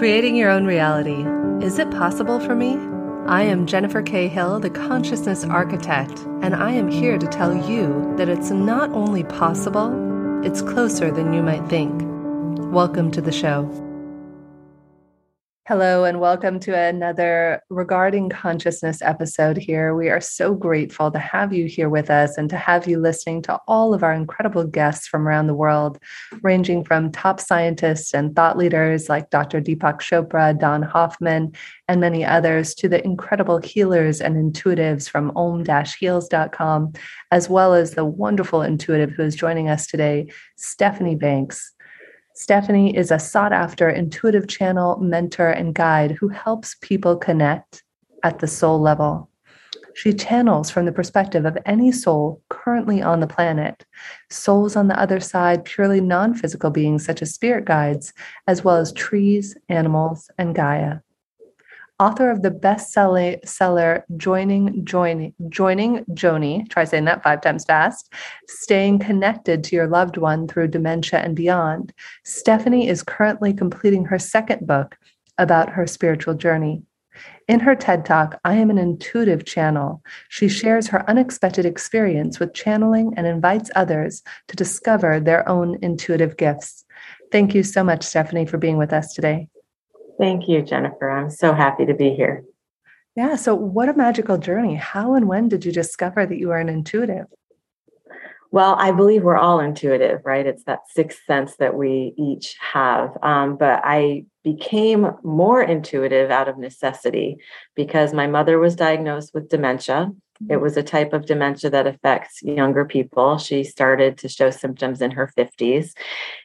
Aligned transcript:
Creating 0.00 0.34
your 0.34 0.48
own 0.48 0.64
reality. 0.64 1.26
Is 1.62 1.78
it 1.78 1.90
possible 1.90 2.40
for 2.40 2.54
me? 2.54 2.78
I 3.26 3.42
am 3.42 3.66
Jennifer 3.66 4.00
K. 4.00 4.28
Hill, 4.28 4.58
the 4.58 4.70
consciousness 4.70 5.44
architect, 5.44 6.18
and 6.40 6.54
I 6.54 6.72
am 6.72 6.88
here 6.88 7.18
to 7.18 7.26
tell 7.26 7.54
you 7.68 8.14
that 8.16 8.30
it's 8.30 8.50
not 8.50 8.88
only 8.92 9.24
possible, 9.24 9.92
it's 10.42 10.62
closer 10.62 11.10
than 11.10 11.34
you 11.34 11.42
might 11.42 11.68
think. 11.68 11.92
Welcome 12.72 13.10
to 13.10 13.20
the 13.20 13.30
show. 13.30 13.68
Hello, 15.70 16.02
and 16.02 16.18
welcome 16.18 16.58
to 16.58 16.76
another 16.76 17.62
Regarding 17.70 18.28
Consciousness 18.28 19.00
episode 19.02 19.56
here. 19.56 19.94
We 19.94 20.08
are 20.08 20.20
so 20.20 20.52
grateful 20.52 21.12
to 21.12 21.20
have 21.20 21.52
you 21.52 21.66
here 21.66 21.88
with 21.88 22.10
us 22.10 22.36
and 22.36 22.50
to 22.50 22.56
have 22.56 22.88
you 22.88 22.98
listening 22.98 23.40
to 23.42 23.56
all 23.68 23.94
of 23.94 24.02
our 24.02 24.12
incredible 24.12 24.64
guests 24.64 25.06
from 25.06 25.28
around 25.28 25.46
the 25.46 25.54
world, 25.54 26.00
ranging 26.42 26.82
from 26.82 27.12
top 27.12 27.38
scientists 27.38 28.12
and 28.12 28.34
thought 28.34 28.58
leaders 28.58 29.08
like 29.08 29.30
Dr. 29.30 29.60
Deepak 29.60 30.00
Chopra, 30.00 30.58
Don 30.58 30.82
Hoffman, 30.82 31.54
and 31.86 32.00
many 32.00 32.24
others, 32.24 32.74
to 32.74 32.88
the 32.88 33.04
incredible 33.04 33.58
healers 33.58 34.20
and 34.20 34.34
intuitives 34.34 35.08
from 35.08 35.30
om-heals.com, 35.36 36.94
as 37.30 37.48
well 37.48 37.74
as 37.74 37.92
the 37.92 38.04
wonderful 38.04 38.62
intuitive 38.62 39.12
who 39.12 39.22
is 39.22 39.36
joining 39.36 39.68
us 39.68 39.86
today, 39.86 40.32
Stephanie 40.56 41.14
Banks. 41.14 41.72
Stephanie 42.34 42.96
is 42.96 43.10
a 43.10 43.18
sought 43.18 43.52
after 43.52 43.88
intuitive 43.88 44.48
channel, 44.48 44.96
mentor, 44.98 45.50
and 45.50 45.74
guide 45.74 46.12
who 46.12 46.28
helps 46.28 46.76
people 46.80 47.16
connect 47.16 47.82
at 48.22 48.38
the 48.38 48.46
soul 48.46 48.80
level. 48.80 49.28
She 49.94 50.12
channels 50.12 50.70
from 50.70 50.86
the 50.86 50.92
perspective 50.92 51.44
of 51.44 51.58
any 51.66 51.92
soul 51.92 52.40
currently 52.48 53.02
on 53.02 53.20
the 53.20 53.26
planet, 53.26 53.84
souls 54.30 54.76
on 54.76 54.88
the 54.88 54.98
other 54.98 55.20
side, 55.20 55.64
purely 55.64 56.00
non 56.00 56.34
physical 56.34 56.70
beings 56.70 57.04
such 57.04 57.20
as 57.20 57.34
spirit 57.34 57.64
guides, 57.64 58.12
as 58.46 58.64
well 58.64 58.76
as 58.76 58.92
trees, 58.92 59.56
animals, 59.68 60.30
and 60.38 60.54
Gaia 60.54 61.00
author 62.00 62.30
of 62.30 62.42
the 62.42 62.50
bestseller 62.50 64.02
Joining 64.16 64.84
Joining 64.84 65.34
Joining 65.50 66.04
Joanie, 66.14 66.66
try 66.70 66.84
saying 66.84 67.04
that 67.04 67.22
five 67.22 67.42
times 67.42 67.64
fast, 67.66 68.12
staying 68.48 69.00
connected 69.00 69.62
to 69.64 69.76
your 69.76 69.86
loved 69.86 70.16
one 70.16 70.48
through 70.48 70.68
dementia 70.68 71.20
and 71.20 71.36
beyond. 71.36 71.92
Stephanie 72.24 72.88
is 72.88 73.02
currently 73.02 73.52
completing 73.52 74.06
her 74.06 74.18
second 74.18 74.66
book 74.66 74.96
about 75.36 75.68
her 75.68 75.86
spiritual 75.86 76.34
journey. 76.34 76.82
In 77.48 77.60
her 77.60 77.74
TED 77.74 78.06
Talk, 78.06 78.40
I 78.44 78.54
am 78.54 78.70
an 78.70 78.78
intuitive 78.78 79.44
channel. 79.44 80.02
She 80.30 80.48
shares 80.48 80.86
her 80.88 81.08
unexpected 81.10 81.66
experience 81.66 82.40
with 82.40 82.54
channeling 82.54 83.12
and 83.16 83.26
invites 83.26 83.70
others 83.76 84.22
to 84.48 84.56
discover 84.56 85.20
their 85.20 85.46
own 85.46 85.78
intuitive 85.82 86.38
gifts. 86.38 86.84
Thank 87.30 87.54
you 87.54 87.62
so 87.62 87.84
much, 87.84 88.04
Stephanie, 88.04 88.46
for 88.46 88.56
being 88.56 88.78
with 88.78 88.92
us 88.92 89.12
today. 89.12 89.48
Thank 90.20 90.48
you, 90.48 90.60
Jennifer. 90.60 91.10
I'm 91.10 91.30
so 91.30 91.54
happy 91.54 91.86
to 91.86 91.94
be 91.94 92.10
here. 92.10 92.44
Yeah. 93.16 93.36
So, 93.36 93.54
what 93.54 93.88
a 93.88 93.94
magical 93.94 94.36
journey. 94.36 94.74
How 94.74 95.14
and 95.14 95.26
when 95.26 95.48
did 95.48 95.64
you 95.64 95.72
discover 95.72 96.26
that 96.26 96.38
you 96.38 96.50
are 96.50 96.58
an 96.58 96.68
intuitive? 96.68 97.26
Well, 98.52 98.76
I 98.78 98.90
believe 98.90 99.22
we're 99.22 99.38
all 99.38 99.60
intuitive, 99.60 100.20
right? 100.24 100.44
It's 100.44 100.64
that 100.64 100.80
sixth 100.90 101.20
sense 101.26 101.56
that 101.56 101.74
we 101.74 102.12
each 102.18 102.56
have. 102.60 103.16
Um, 103.22 103.56
but 103.56 103.80
I 103.84 104.24
became 104.44 105.12
more 105.22 105.62
intuitive 105.62 106.30
out 106.30 106.48
of 106.48 106.58
necessity 106.58 107.38
because 107.74 108.12
my 108.12 108.26
mother 108.26 108.58
was 108.58 108.76
diagnosed 108.76 109.32
with 109.32 109.48
dementia. 109.48 110.10
It 110.40 110.54
mm-hmm. 110.54 110.62
was 110.62 110.76
a 110.76 110.82
type 110.82 111.12
of 111.12 111.26
dementia 111.26 111.70
that 111.70 111.86
affects 111.86 112.42
younger 112.42 112.84
people. 112.84 113.38
She 113.38 113.62
started 113.64 114.18
to 114.18 114.28
show 114.28 114.50
symptoms 114.50 115.00
in 115.00 115.12
her 115.12 115.32
50s. 115.38 115.92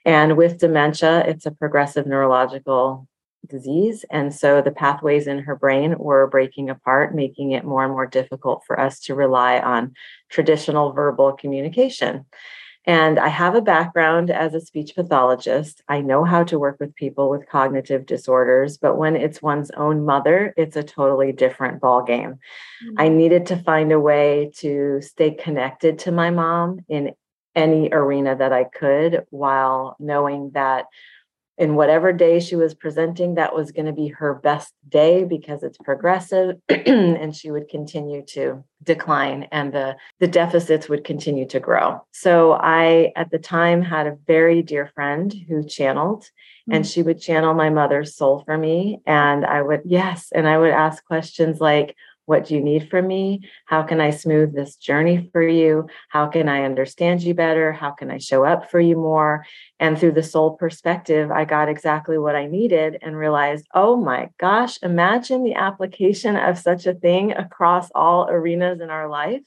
And 0.06 0.38
with 0.38 0.60
dementia, 0.60 1.24
it's 1.28 1.46
a 1.46 1.52
progressive 1.52 2.06
neurological 2.06 3.08
disease. 3.48 4.06
And 4.10 4.34
so 4.34 4.62
the 4.62 4.72
pathways 4.72 5.28
in 5.28 5.40
her 5.40 5.56
brain 5.56 5.98
were 5.98 6.28
breaking 6.28 6.70
apart, 6.70 7.16
making 7.16 7.52
it 7.52 7.66
more 7.66 7.84
and 7.84 7.94
more 7.94 8.06
difficult 8.06 8.64
for 8.66 8.80
us 8.80 9.00
to 9.02 9.16
rely 9.16 9.60
on 9.60 9.94
traditional 10.30 10.92
verbal 10.92 11.34
communication. 11.34 12.26
And 12.88 13.18
I 13.18 13.30
have 13.30 13.56
a 13.56 13.62
background 13.62 14.30
as 14.30 14.54
a 14.54 14.62
speech 14.62 14.94
pathologist. 14.94 15.82
I 15.90 16.02
know 16.02 16.24
how 16.24 16.44
to 16.44 16.60
work 16.60 16.78
with 16.80 16.94
people 16.94 17.30
with 17.30 17.50
cognitive 17.50 18.06
disorders, 18.06 18.78
but 18.78 18.96
when 18.96 19.16
it's 19.16 19.42
one's 19.42 19.72
own 19.72 20.06
mother, 20.06 20.54
it's 20.56 20.76
a 20.76 20.84
totally 20.84 21.32
different 21.32 21.82
ballgame. 21.82 22.34
Mm-hmm. 22.34 22.96
I 23.00 23.10
needed 23.10 23.48
to 23.48 23.58
find 23.58 23.92
a 23.92 24.00
way 24.00 24.52
to 24.58 25.02
stay 25.02 25.32
connected 25.32 25.98
to 26.00 26.12
my 26.12 26.30
mom 26.30 26.82
in 26.88 27.14
any 27.56 27.90
arena 27.92 28.36
that 28.36 28.54
I 28.54 28.66
could 28.66 29.26
while 29.30 29.96
knowing 30.00 30.52
that 30.54 30.86
in 31.58 31.76
whatever 31.76 32.12
day 32.12 32.40
she 32.40 32.56
was 32.56 32.74
presenting, 32.74 33.36
that 33.36 33.56
was 33.56 33.72
going 33.72 33.86
to 33.86 33.94
be 33.94 34.10
her 34.10 34.34
best 34.34 34.74
day 34.90 35.24
because 35.24 35.64
it's 35.64 35.78
progressive 35.78 36.58
and 36.70 37.36
she 37.36 37.52
would 37.52 37.70
continue 37.70 38.24
to 38.26 38.64
decline 38.84 39.48
and 39.52 39.74
the, 39.74 39.96
the 40.20 40.28
deficits 40.28 40.90
would 40.90 41.04
continue 41.04 41.48
to 41.48 41.60
grow. 41.60 42.02
So 42.12 42.54
I, 42.54 43.14
at 43.16 43.32
the 43.32 43.40
time, 43.40 43.82
had 43.82 44.06
a 44.06 44.18
very 44.28 44.62
dear 44.62 44.92
friend 44.94 45.34
who 45.48 45.66
channeled 45.66 46.24
mm-hmm. 46.24 46.74
and 46.74 46.88
she 46.88 47.02
would 47.02 47.22
channel 47.22 47.54
my 47.54 47.70
mother's 47.70 48.16
soul 48.16 48.44
for 48.46 48.58
me. 48.58 49.02
And 49.06 49.46
I 49.46 49.62
would, 49.62 49.82
yes, 49.86 50.30
and 50.34 50.48
I 50.48 50.58
would 50.58 50.72
ask 50.72 51.04
questions 51.06 51.60
like, 51.62 51.96
what 52.26 52.46
do 52.46 52.56
you 52.56 52.62
need 52.62 52.90
from 52.90 53.08
me? 53.08 53.42
How 53.66 53.84
can 53.84 54.02
I 54.02 54.10
smooth 54.10 54.54
this 54.54 54.76
journey 54.76 55.30
for 55.32 55.42
you? 55.42 55.88
How 56.10 56.28
can 56.28 56.50
I 56.50 56.64
understand 56.64 57.22
you 57.22 57.34
better? 57.34 57.72
How 57.72 57.92
can 57.92 58.10
I 58.10 58.18
show 58.18 58.44
up 58.44 58.70
for 58.70 58.80
you 58.80 58.96
more? 58.96 59.46
And 59.80 59.98
through 59.98 60.14
the 60.14 60.24
soul 60.24 60.52
perspective, 60.52 61.32
I 61.32 61.46
got 61.46 61.70
exactly 61.70 62.18
what 62.18 62.36
I 62.36 62.48
needed 62.48 62.98
and 63.02 63.16
realized, 63.16 63.68
oh 63.74 63.96
my 63.98 64.30
gosh, 64.40 64.78
imagine 64.82 65.44
the 65.44 65.56
application 65.56 66.36
of 66.36 66.58
such 66.58 66.86
a 66.86 66.94
thing 66.94 67.32
across 67.32 67.90
all 67.94 68.28
arenas 68.30 68.82
in 68.82 68.90
our 68.90 69.08
life. 69.08 69.44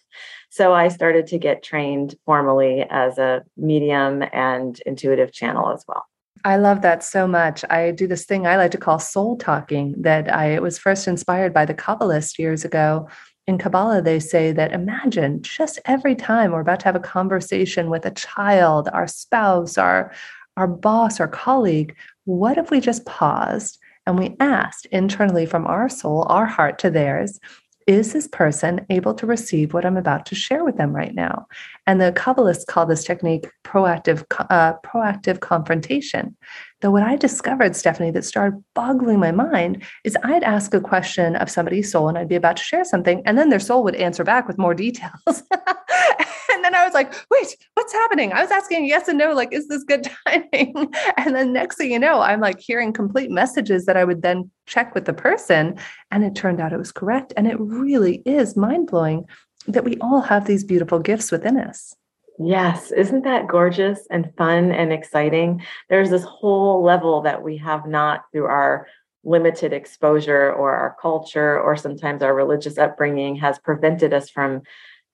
So 0.50 0.72
I 0.72 0.88
started 0.88 1.27
to 1.28 1.38
get 1.38 1.62
trained 1.62 2.15
formally 2.25 2.84
as 2.88 3.19
a 3.19 3.43
medium 3.56 4.22
and 4.33 4.81
intuitive 4.87 5.33
channel 5.33 5.72
as 5.72 5.84
well. 5.87 6.06
I 6.44 6.56
love 6.56 6.82
that 6.82 7.03
so 7.03 7.26
much. 7.26 7.65
I 7.71 7.91
do 7.91 8.06
this 8.06 8.25
thing 8.25 8.47
I 8.47 8.56
like 8.56 8.71
to 8.72 8.78
call 8.78 8.99
soul 8.99 9.37
talking 9.37 9.94
that 9.99 10.32
I 10.32 10.59
was 10.60 10.78
first 10.78 11.09
inspired 11.09 11.53
by 11.53 11.65
the 11.65 11.75
Kabbalist 11.75 12.38
years 12.38 12.65
ago. 12.65 13.09
In 13.47 13.59
Kabbalah, 13.59 14.03
they 14.03 14.21
say 14.21 14.53
that 14.53 14.72
imagine 14.72 15.43
just 15.43 15.78
every 15.84 16.15
time 16.15 16.53
we're 16.53 16.60
about 16.60 16.81
to 16.81 16.87
have 16.87 16.97
a 16.97 17.00
conversation 17.00 17.88
with 17.91 18.04
a 18.04 18.10
child, 18.10 18.88
our 18.93 19.06
spouse, 19.06 19.78
our, 19.78 20.12
our 20.56 20.66
boss, 20.66 21.19
our 21.19 21.28
colleague, 21.28 21.97
what 22.25 22.59
if 22.59 22.70
we 22.70 22.81
just 22.81 23.06
paused 23.06 23.78
and 24.06 24.19
we 24.19 24.37
asked 24.41 24.87
internally 24.87 25.47
from 25.47 25.66
our 25.66 25.88
soul, 25.88 26.26
our 26.28 26.47
heart 26.47 26.78
to 26.81 26.91
theirs, 26.91 27.41
is 27.88 28.12
this 28.12 28.28
person 28.28 28.84
able 28.91 29.15
to 29.15 29.26
receive 29.26 29.72
what 29.72 29.87
I'm 29.87 29.97
about 29.97 30.26
to 30.26 30.34
share 30.34 30.62
with 30.62 30.76
them 30.76 30.94
right 30.94 31.15
now? 31.15 31.47
And 31.87 31.99
the 31.99 32.12
Kabbalists 32.12 32.66
call 32.66 32.84
this 32.84 33.03
technique 33.03 33.49
proactive, 33.65 34.25
uh, 34.50 34.75
proactive 34.84 35.41
confrontation. 35.41 36.37
Though 36.81 36.93
what 36.93 37.03
I 37.03 37.16
discovered, 37.16 37.75
Stephanie, 37.75 38.12
that 38.12 38.25
started 38.25 38.62
boggling 38.75 39.19
my 39.19 39.33
mind 39.33 39.83
is 40.05 40.16
I'd 40.22 40.44
ask 40.44 40.72
a 40.75 40.81
question 40.81 41.34
of 41.37 41.50
somebody's 41.50 41.91
soul 41.91 42.09
and 42.09 42.16
I'd 42.16 42.28
be 42.28 42.37
about 42.37 42.56
to 42.59 42.62
share 42.62 42.84
something, 42.84 43.21
and 43.27 43.37
then 43.37 43.49
their 43.49 43.59
soul 43.59 43.83
would 43.83 43.97
answer 43.97 44.22
back 44.22 44.47
with 44.47 44.59
more 44.59 44.75
details. 44.75 45.11
and 45.27 46.65
then 46.65 46.77
I 46.77 46.84
was 46.84 46.94
like, 46.94 47.12
wait, 47.31 47.56
what's 47.75 47.93
happening? 47.93 48.33
I 48.33 48.43
was 48.43 48.53
asking 48.53 48.87
yes 48.87 49.09
and 49.09 49.19
no, 49.19 49.33
like, 49.33 49.53
is 49.53 49.67
this 49.67 49.83
good 49.83 50.09
timing? 50.28 50.93
and 51.17 51.34
then 51.34 51.53
next 51.53 51.78
thing 51.78 51.91
you 51.91 51.99
know, 51.99 52.21
I'm 52.21 52.41
like 52.41 52.61
hearing 52.61 52.93
complete 52.93 53.31
messages 53.31 53.87
that 53.87 53.97
I 53.97 54.05
would 54.05 54.22
then 54.22 54.49
check 54.67 54.94
with 54.94 55.05
the 55.05 55.12
person. 55.12 55.77
And 56.12 56.25
it 56.25 56.37
turned 56.37 56.61
out 56.61 56.72
it 56.72 56.78
was 56.78 56.93
correct. 56.93 57.33
And 57.37 57.49
it 57.49 57.59
really 57.59 58.22
is 58.25 58.56
mind 58.56 58.88
blowing 58.88 59.25
that 59.67 59.84
we 59.84 59.97
all 60.00 60.21
have 60.21 60.47
these 60.47 60.62
beautiful 60.62 61.00
gifts 61.00 61.33
within 61.33 61.59
us. 61.59 61.94
Yes, 62.38 62.93
isn't 62.93 63.25
that 63.25 63.49
gorgeous 63.49 64.06
and 64.10 64.32
fun 64.37 64.71
and 64.71 64.93
exciting? 64.93 65.62
There's 65.88 66.10
this 66.10 66.22
whole 66.22 66.82
level 66.84 67.22
that 67.22 67.43
we 67.43 67.56
have 67.56 67.87
not 67.87 68.25
through 68.31 68.47
our 68.47 68.87
limited 69.25 69.73
exposure 69.73 70.52
or 70.52 70.75
our 70.75 70.96
culture 71.02 71.61
or 71.61 71.76
sometimes 71.76 72.23
our 72.23 72.35
religious 72.35 72.79
upbringing 72.79 73.37
has 73.37 73.58
prevented 73.58 74.14
us 74.14 74.31
from 74.31 74.62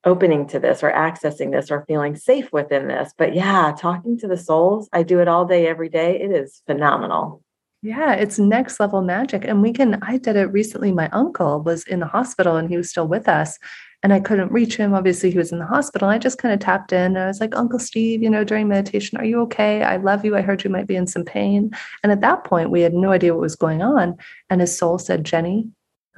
opening 0.05 0.47
to 0.49 0.59
this 0.59 0.83
or 0.83 0.93
accessing 0.93 1.51
this 1.51 1.71
or 1.71 1.85
feeling 1.87 2.15
safe 2.15 2.53
within 2.53 2.89
this. 2.89 3.15
But 3.17 3.35
yeah, 3.35 3.75
talking 3.77 4.19
to 4.19 4.29
the 4.29 4.37
souls, 4.37 4.89
I 4.93 5.03
do 5.03 5.21
it 5.21 5.29
all 5.29 5.47
day, 5.47 5.67
every 5.67 5.89
day. 5.89 6.21
It 6.21 6.31
is 6.31 6.63
phenomenal. 6.67 7.43
Yeah, 7.81 8.13
it's 8.15 8.39
next 8.39 8.81
level 8.81 9.03
magic. 9.03 9.45
And 9.45 9.63
we 9.63 9.73
can, 9.73 9.99
I 10.03 10.19
did 10.19 10.37
it 10.37 10.47
recently. 10.47 10.93
My 10.93 11.09
uncle 11.11 11.63
was 11.63 11.85
in 11.85 12.01
the 12.01 12.07
hospital 12.07 12.57
and 12.57 12.69
he 12.69 12.77
was 12.77 12.91
still 12.91 13.09
with 13.09 13.29
us 13.29 13.59
and 14.05 14.13
I 14.13 14.21
couldn't 14.21 14.53
reach 14.53 14.77
him. 14.77 14.93
Obviously, 14.93 15.31
he 15.31 15.39
was 15.39 15.51
in 15.51 15.59
the 15.59 15.67
hospital. 15.67 16.09
I 16.09 16.19
just 16.19 16.37
kind 16.39 16.53
of 16.53 16.61
tapped 16.61 16.93
in. 16.93 17.17
I 17.17 17.27
was 17.27 17.41
like, 17.41 17.57
Uncle 17.57 17.79
Steve, 17.79 18.23
you 18.23 18.29
know, 18.29 18.45
during 18.45 18.69
meditation, 18.69 19.19
are 19.19 19.25
you 19.25 19.41
okay? 19.41 19.83
I 19.83 19.97
love 19.97 20.27
you. 20.27 20.37
I 20.37 20.43
heard 20.43 20.63
you 20.63 20.69
might 20.69 20.87
be 20.87 20.95
in 20.95 21.07
some 21.07 21.25
pain. 21.25 21.71
And 22.03 22.13
at 22.13 22.21
that 22.21 22.45
point, 22.45 22.71
we 22.71 22.83
had 22.83 22.93
no 22.93 23.13
idea 23.13 23.33
what 23.33 23.41
was 23.41 23.57
going 23.57 23.81
on. 23.81 24.17
And 24.51 24.61
his 24.61 24.77
soul 24.77 24.99
said, 24.99 25.25
Jenny, 25.25 25.67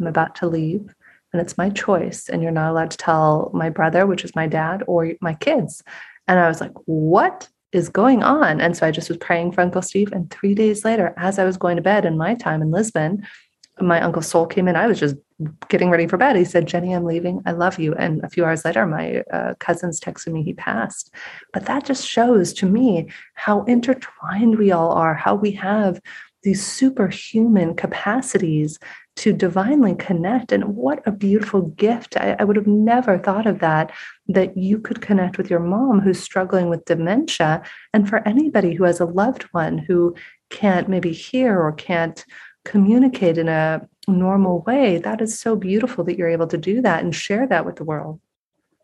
I'm 0.00 0.08
about 0.08 0.34
to 0.36 0.48
leave 0.48 0.92
and 1.32 1.40
it's 1.40 1.56
my 1.56 1.70
choice. 1.70 2.28
And 2.28 2.42
you're 2.42 2.50
not 2.50 2.70
allowed 2.70 2.90
to 2.90 2.96
tell 2.96 3.50
my 3.54 3.70
brother, 3.70 4.04
which 4.04 4.24
is 4.24 4.34
my 4.34 4.48
dad, 4.48 4.82
or 4.86 5.12
my 5.20 5.34
kids. 5.34 5.82
And 6.26 6.40
I 6.40 6.48
was 6.48 6.60
like, 6.60 6.72
what? 6.84 7.48
is 7.72 7.88
going 7.88 8.22
on? 8.22 8.60
And 8.60 8.74
so 8.76 8.86
I 8.86 8.90
just 8.90 9.08
was 9.08 9.18
praying 9.18 9.52
for 9.52 9.60
Uncle 9.60 9.82
Steve. 9.82 10.10
And 10.12 10.30
three 10.30 10.54
days 10.54 10.84
later, 10.84 11.12
as 11.18 11.38
I 11.38 11.44
was 11.44 11.58
going 11.58 11.76
to 11.76 11.82
bed 11.82 12.06
in 12.06 12.16
my 12.16 12.34
time 12.34 12.62
in 12.62 12.70
Lisbon, 12.70 13.26
my 13.80 14.00
uncle's 14.00 14.28
Soul 14.28 14.46
came 14.46 14.66
in. 14.66 14.76
I 14.76 14.86
was 14.86 14.98
just 14.98 15.16
getting 15.68 15.90
ready 15.90 16.06
for 16.06 16.16
bed. 16.16 16.36
He 16.36 16.44
said, 16.44 16.66
Jenny, 16.66 16.94
I'm 16.94 17.04
leaving. 17.04 17.42
I 17.44 17.52
love 17.52 17.78
you. 17.78 17.94
And 17.94 18.24
a 18.24 18.30
few 18.30 18.44
hours 18.44 18.64
later, 18.64 18.86
my 18.86 19.22
uh, 19.32 19.54
cousins 19.58 20.00
texted 20.00 20.32
me 20.32 20.42
he 20.42 20.54
passed. 20.54 21.12
But 21.52 21.66
that 21.66 21.84
just 21.84 22.06
shows 22.06 22.52
to 22.54 22.66
me 22.66 23.10
how 23.34 23.64
intertwined 23.64 24.56
we 24.56 24.72
all 24.72 24.92
are, 24.92 25.14
how 25.14 25.34
we 25.34 25.52
have 25.52 26.00
these 26.42 26.64
superhuman 26.64 27.74
capacities 27.74 28.78
to 29.16 29.32
divinely 29.32 29.94
connect. 29.94 30.52
And 30.52 30.76
what 30.76 31.02
a 31.06 31.10
beautiful 31.10 31.62
gift. 31.62 32.16
I, 32.16 32.36
I, 32.38 32.44
would 32.44 32.56
have 32.56 32.66
never 32.66 33.18
thought 33.18 33.46
of 33.46 33.58
that, 33.60 33.90
that 34.28 34.56
you 34.56 34.78
could 34.78 35.00
connect 35.00 35.38
with 35.38 35.50
your 35.50 35.60
mom 35.60 36.00
who's 36.00 36.22
struggling 36.22 36.68
with 36.68 36.84
dementia. 36.84 37.62
And 37.92 38.08
for 38.08 38.26
anybody 38.28 38.74
who 38.74 38.84
has 38.84 39.00
a 39.00 39.06
loved 39.06 39.44
one 39.52 39.78
who 39.78 40.14
can't 40.50 40.88
maybe 40.88 41.12
hear 41.12 41.58
or 41.58 41.72
can't 41.72 42.24
communicate 42.64 43.38
in 43.38 43.48
a 43.48 43.88
normal 44.08 44.60
way, 44.60 44.98
that 44.98 45.20
is 45.20 45.38
so 45.38 45.56
beautiful 45.56 46.04
that 46.04 46.16
you're 46.16 46.28
able 46.28 46.46
to 46.48 46.58
do 46.58 46.80
that 46.82 47.02
and 47.02 47.14
share 47.14 47.46
that 47.46 47.64
with 47.66 47.76
the 47.76 47.84
world. 47.84 48.20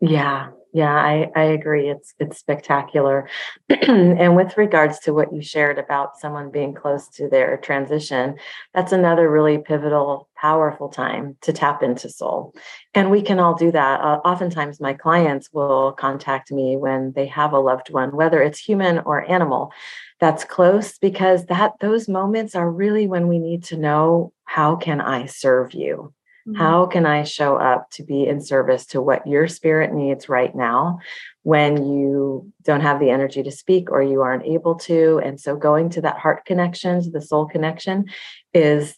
Yeah, 0.01 0.49
yeah, 0.73 0.91
I, 0.95 1.29
I 1.35 1.43
agree. 1.43 1.87
It's 1.87 2.15
it's 2.19 2.39
spectacular. 2.39 3.29
and 3.69 4.35
with 4.35 4.57
regards 4.57 4.97
to 5.01 5.13
what 5.13 5.31
you 5.31 5.39
shared 5.39 5.77
about 5.77 6.17
someone 6.17 6.49
being 6.49 6.73
close 6.73 7.07
to 7.09 7.29
their 7.29 7.57
transition, 7.57 8.37
that's 8.73 8.91
another 8.91 9.29
really 9.29 9.59
pivotal, 9.59 10.29
powerful 10.35 10.89
time 10.89 11.37
to 11.41 11.53
tap 11.53 11.83
into 11.83 12.09
soul. 12.09 12.55
And 12.95 13.11
we 13.11 13.21
can 13.21 13.37
all 13.39 13.53
do 13.53 13.71
that. 13.71 14.01
Uh, 14.01 14.19
oftentimes, 14.25 14.81
my 14.81 14.93
clients 14.93 15.47
will 15.53 15.91
contact 15.91 16.51
me 16.51 16.75
when 16.75 17.13
they 17.15 17.27
have 17.27 17.53
a 17.53 17.59
loved 17.59 17.91
one, 17.91 18.15
whether 18.15 18.41
it's 18.41 18.57
human 18.57 18.97
or 19.05 19.29
animal, 19.31 19.71
that's 20.19 20.43
close, 20.43 20.97
because 20.97 21.45
that 21.45 21.73
those 21.81 22.09
moments 22.09 22.55
are 22.55 22.69
really 22.69 23.05
when 23.05 23.27
we 23.27 23.37
need 23.37 23.63
to 23.65 23.77
know 23.77 24.33
how 24.45 24.75
can 24.75 25.01
I 25.01 25.27
serve 25.27 25.75
you 25.75 26.13
Mm-hmm. 26.47 26.59
How 26.59 26.85
can 26.85 27.05
I 27.05 27.23
show 27.23 27.55
up 27.55 27.89
to 27.91 28.03
be 28.03 28.27
in 28.27 28.41
service 28.41 28.85
to 28.87 29.01
what 29.01 29.25
your 29.25 29.47
spirit 29.47 29.93
needs 29.93 30.27
right 30.27 30.53
now 30.53 30.99
when 31.43 31.77
you 31.85 32.51
don't 32.63 32.81
have 32.81 32.99
the 32.99 33.09
energy 33.09 33.43
to 33.43 33.51
speak 33.51 33.89
or 33.91 34.01
you 34.01 34.21
aren't 34.21 34.45
able 34.45 34.75
to? 34.75 35.21
And 35.23 35.39
so 35.39 35.55
going 35.55 35.89
to 35.91 36.01
that 36.01 36.17
heart 36.17 36.45
connection, 36.45 37.01
to 37.01 37.09
the 37.09 37.21
soul 37.21 37.45
connection 37.45 38.05
is 38.53 38.97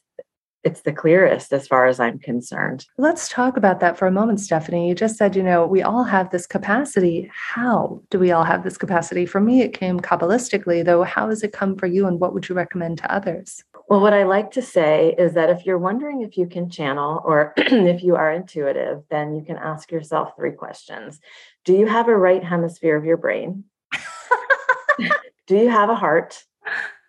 it's 0.64 0.82
the 0.82 0.92
clearest 0.92 1.54
as 1.54 1.68
far 1.68 1.86
as 1.86 2.00
I'm 2.00 2.18
concerned. 2.18 2.88
Let's 2.98 3.30
talk 3.30 3.56
about 3.56 3.80
that 3.82 4.00
for 4.00 4.08
a 4.08 4.12
moment, 4.12 4.40
Stephanie. 4.40 4.90
You 4.90 4.96
just 4.96 5.16
said, 5.16 5.36
you 5.36 5.44
know, 5.44 5.68
we 5.68 5.84
all 5.84 6.04
have 6.04 6.32
this 6.32 6.48
capacity. 6.48 7.30
How 7.32 8.02
do 8.10 8.18
we 8.18 8.32
all 8.32 8.44
have 8.44 8.64
this 8.64 8.76
capacity? 8.76 9.28
For 9.28 9.40
me, 9.40 9.62
it 9.62 9.78
came 9.78 10.00
Kabbalistically, 10.00 10.84
though. 10.84 11.04
How 11.04 11.30
has 11.30 11.44
it 11.44 11.54
come 11.54 11.78
for 11.78 11.86
you, 11.86 12.08
and 12.08 12.20
what 12.20 12.34
would 12.34 12.50
you 12.50 12.56
recommend 12.56 12.98
to 12.98 13.14
others? 13.14 13.64
Well, 13.88 14.02
what 14.02 14.14
I 14.14 14.24
like 14.24 14.52
to 14.52 14.64
say 14.64 15.14
is 15.18 15.34
that 15.34 15.52
if 15.52 15.66
you're 15.66 15.78
wondering 15.78 16.22
if 16.22 16.38
you 16.38 16.48
can 16.48 16.70
channel 16.70 17.22
or 17.24 17.54
if 17.58 18.04
you 18.04 18.16
are 18.16 18.32
intuitive, 18.32 19.04
then 19.10 19.36
you 19.36 19.44
can 19.44 19.58
ask 19.58 19.92
yourself 19.92 20.36
three 20.36 20.54
questions 20.54 21.20
Do 21.66 21.74
you 21.74 21.86
have 21.86 22.08
a 22.08 22.18
right 22.18 22.44
hemisphere 22.44 22.96
of 22.96 23.06
your 23.06 23.18
brain? 23.18 23.66
do 25.48 25.58
you 25.58 25.70
have 25.70 25.90
a 25.90 25.96
heart? 25.96 26.44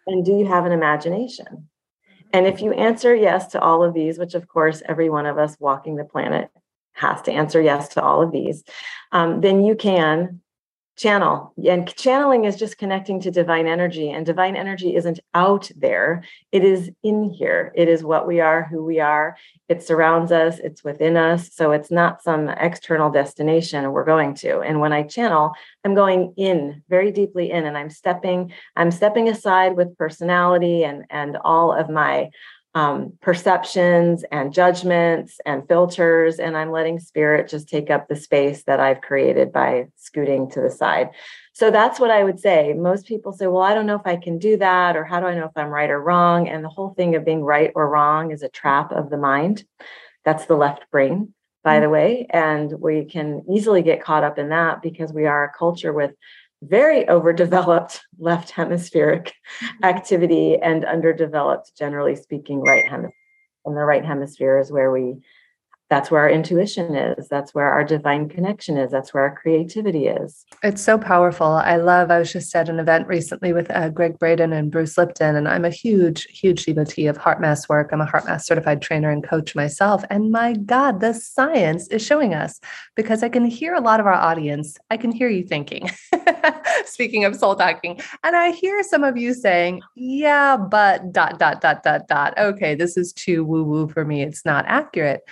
And 0.06 0.24
do 0.24 0.32
you 0.32 0.46
have 0.46 0.66
an 0.66 0.72
imagination? 0.72 1.68
And 2.32 2.46
if 2.46 2.60
you 2.60 2.72
answer 2.72 3.14
yes 3.14 3.48
to 3.48 3.60
all 3.60 3.82
of 3.82 3.94
these, 3.94 4.18
which 4.18 4.34
of 4.34 4.46
course 4.46 4.82
every 4.86 5.08
one 5.08 5.26
of 5.26 5.38
us 5.38 5.56
walking 5.58 5.96
the 5.96 6.04
planet 6.04 6.50
has 6.92 7.22
to 7.22 7.32
answer 7.32 7.60
yes 7.60 7.88
to 7.88 8.02
all 8.02 8.22
of 8.22 8.32
these, 8.32 8.62
um, 9.12 9.40
then 9.40 9.64
you 9.64 9.74
can 9.74 10.40
channel. 10.96 11.52
And 11.68 11.94
channeling 11.94 12.44
is 12.44 12.56
just 12.56 12.78
connecting 12.78 13.20
to 13.20 13.30
divine 13.30 13.66
energy, 13.66 14.10
and 14.10 14.24
divine 14.24 14.56
energy 14.56 14.96
isn't 14.96 15.20
out 15.34 15.70
there, 15.76 16.24
it 16.52 16.64
is 16.64 16.90
in 17.02 17.30
here. 17.30 17.72
It 17.74 17.88
is 17.88 18.02
what 18.02 18.26
we 18.26 18.40
are, 18.40 18.64
who 18.64 18.84
we 18.84 18.98
are. 19.00 19.36
It 19.68 19.82
surrounds 19.82 20.32
us, 20.32 20.58
it's 20.58 20.82
within 20.82 21.16
us. 21.16 21.52
So 21.52 21.72
it's 21.72 21.90
not 21.90 22.22
some 22.22 22.48
external 22.48 23.10
destination 23.10 23.92
we're 23.92 24.04
going 24.04 24.34
to. 24.36 24.60
And 24.60 24.80
when 24.80 24.92
I 24.92 25.02
channel, 25.02 25.52
I'm 25.84 25.94
going 25.94 26.32
in 26.36 26.82
very 26.88 27.12
deeply 27.12 27.50
in 27.50 27.66
and 27.66 27.76
I'm 27.76 27.90
stepping 27.90 28.52
I'm 28.74 28.90
stepping 28.90 29.28
aside 29.28 29.76
with 29.76 29.98
personality 29.98 30.84
and 30.84 31.04
and 31.10 31.36
all 31.44 31.72
of 31.72 31.90
my 31.90 32.30
um, 32.76 33.14
perceptions 33.22 34.22
and 34.30 34.52
judgments 34.52 35.40
and 35.46 35.66
filters, 35.66 36.38
and 36.38 36.54
I'm 36.54 36.70
letting 36.70 36.98
spirit 36.98 37.48
just 37.48 37.70
take 37.70 37.88
up 37.88 38.06
the 38.06 38.16
space 38.16 38.64
that 38.64 38.80
I've 38.80 39.00
created 39.00 39.50
by 39.50 39.86
scooting 39.96 40.50
to 40.50 40.60
the 40.60 40.70
side. 40.70 41.08
So 41.54 41.70
that's 41.70 41.98
what 41.98 42.10
I 42.10 42.22
would 42.22 42.38
say. 42.38 42.74
Most 42.74 43.06
people 43.06 43.32
say, 43.32 43.46
Well, 43.46 43.62
I 43.62 43.72
don't 43.72 43.86
know 43.86 43.96
if 43.96 44.06
I 44.06 44.16
can 44.16 44.38
do 44.38 44.58
that, 44.58 44.94
or 44.94 45.04
how 45.04 45.20
do 45.20 45.26
I 45.26 45.34
know 45.34 45.46
if 45.46 45.56
I'm 45.56 45.70
right 45.70 45.88
or 45.88 46.02
wrong? 46.02 46.48
And 46.48 46.62
the 46.62 46.68
whole 46.68 46.90
thing 46.90 47.14
of 47.14 47.24
being 47.24 47.42
right 47.42 47.72
or 47.74 47.88
wrong 47.88 48.30
is 48.30 48.42
a 48.42 48.50
trap 48.50 48.92
of 48.92 49.08
the 49.08 49.16
mind. 49.16 49.64
That's 50.26 50.44
the 50.44 50.56
left 50.56 50.90
brain, 50.90 51.32
by 51.64 51.76
mm-hmm. 51.76 51.82
the 51.82 51.88
way. 51.88 52.26
And 52.28 52.74
we 52.78 53.06
can 53.06 53.42
easily 53.50 53.80
get 53.80 54.04
caught 54.04 54.22
up 54.22 54.38
in 54.38 54.50
that 54.50 54.82
because 54.82 55.14
we 55.14 55.24
are 55.24 55.44
a 55.44 55.58
culture 55.58 55.94
with 55.94 56.12
very 56.68 57.08
overdeveloped 57.08 58.00
left 58.18 58.50
hemispheric 58.50 59.34
mm-hmm. 59.62 59.84
activity 59.84 60.56
and 60.60 60.84
underdeveloped, 60.84 61.76
generally 61.76 62.16
speaking, 62.16 62.60
right 62.60 62.86
hemisphere. 62.86 63.12
And 63.64 63.76
the 63.76 63.84
right 63.84 64.04
hemisphere 64.04 64.58
is 64.58 64.70
where 64.70 64.92
we 64.92 65.16
that's 65.88 66.10
where 66.10 66.20
our 66.22 66.30
intuition 66.30 66.96
is. 66.96 67.28
That's 67.28 67.54
where 67.54 67.70
our 67.70 67.84
divine 67.84 68.28
connection 68.28 68.76
is. 68.76 68.90
That's 68.90 69.14
where 69.14 69.22
our 69.22 69.36
creativity 69.36 70.08
is. 70.08 70.44
It's 70.62 70.82
so 70.82 70.98
powerful. 70.98 71.46
I 71.46 71.76
love 71.76 72.10
i 72.10 72.18
was 72.18 72.32
just 72.32 72.54
at 72.54 72.68
an 72.68 72.80
event 72.80 73.06
recently 73.06 73.52
with 73.52 73.70
uh, 73.70 73.88
gregg 73.90 74.18
braden 74.18 74.52
and 74.52 74.70
bruce 74.70 74.98
lipton 74.98 75.36
and 75.36 75.48
i'm 75.48 75.64
a 75.64 75.70
huge 75.70 76.24
huge 76.24 76.64
devotee 76.64 77.06
of 77.06 77.18
HeartMath 77.18 77.68
work. 77.68 77.90
I'm 77.92 78.00
a 78.00 78.06
HeartMath 78.06 78.42
certified 78.42 78.82
trainer 78.82 79.10
and 79.10 79.22
coach 79.22 79.54
myself 79.54 80.04
and 80.10 80.32
my 80.32 80.54
god 80.54 81.00
the 81.00 81.12
science 81.12 81.88
is 81.88 82.04
showing 82.04 82.34
us 82.34 82.60
because 82.94 83.22
i 83.22 83.28
can 83.28 83.44
hear 83.44 83.74
a 83.74 83.80
lot 83.80 84.00
of 84.00 84.06
our 84.06 84.14
audience. 84.14 84.76
I 84.90 84.96
can 84.96 85.12
hear 85.12 85.28
you 85.28 85.44
thinking 85.44 85.90
speaking 86.84 87.24
of 87.24 87.36
soul 87.36 87.54
talking 87.54 88.00
and 88.24 88.36
i 88.36 88.50
hear 88.50 88.82
some 88.82 89.04
of 89.04 89.16
you 89.16 89.34
saying 89.34 89.82
yeah 89.94 90.56
but 90.56 91.12
dot 91.12 91.38
dot 91.38 91.60
dot 91.60 91.82
dot 91.82 92.08
dot. 92.08 92.38
Okay 92.38 92.74
this 92.74 92.96
is 92.96 93.12
too 93.12 93.44
woo 93.44 93.64
woo 93.64 93.88
for 93.88 94.04
me. 94.04 94.22
It's 94.22 94.44
not 94.44 94.64
accurate 94.66 95.22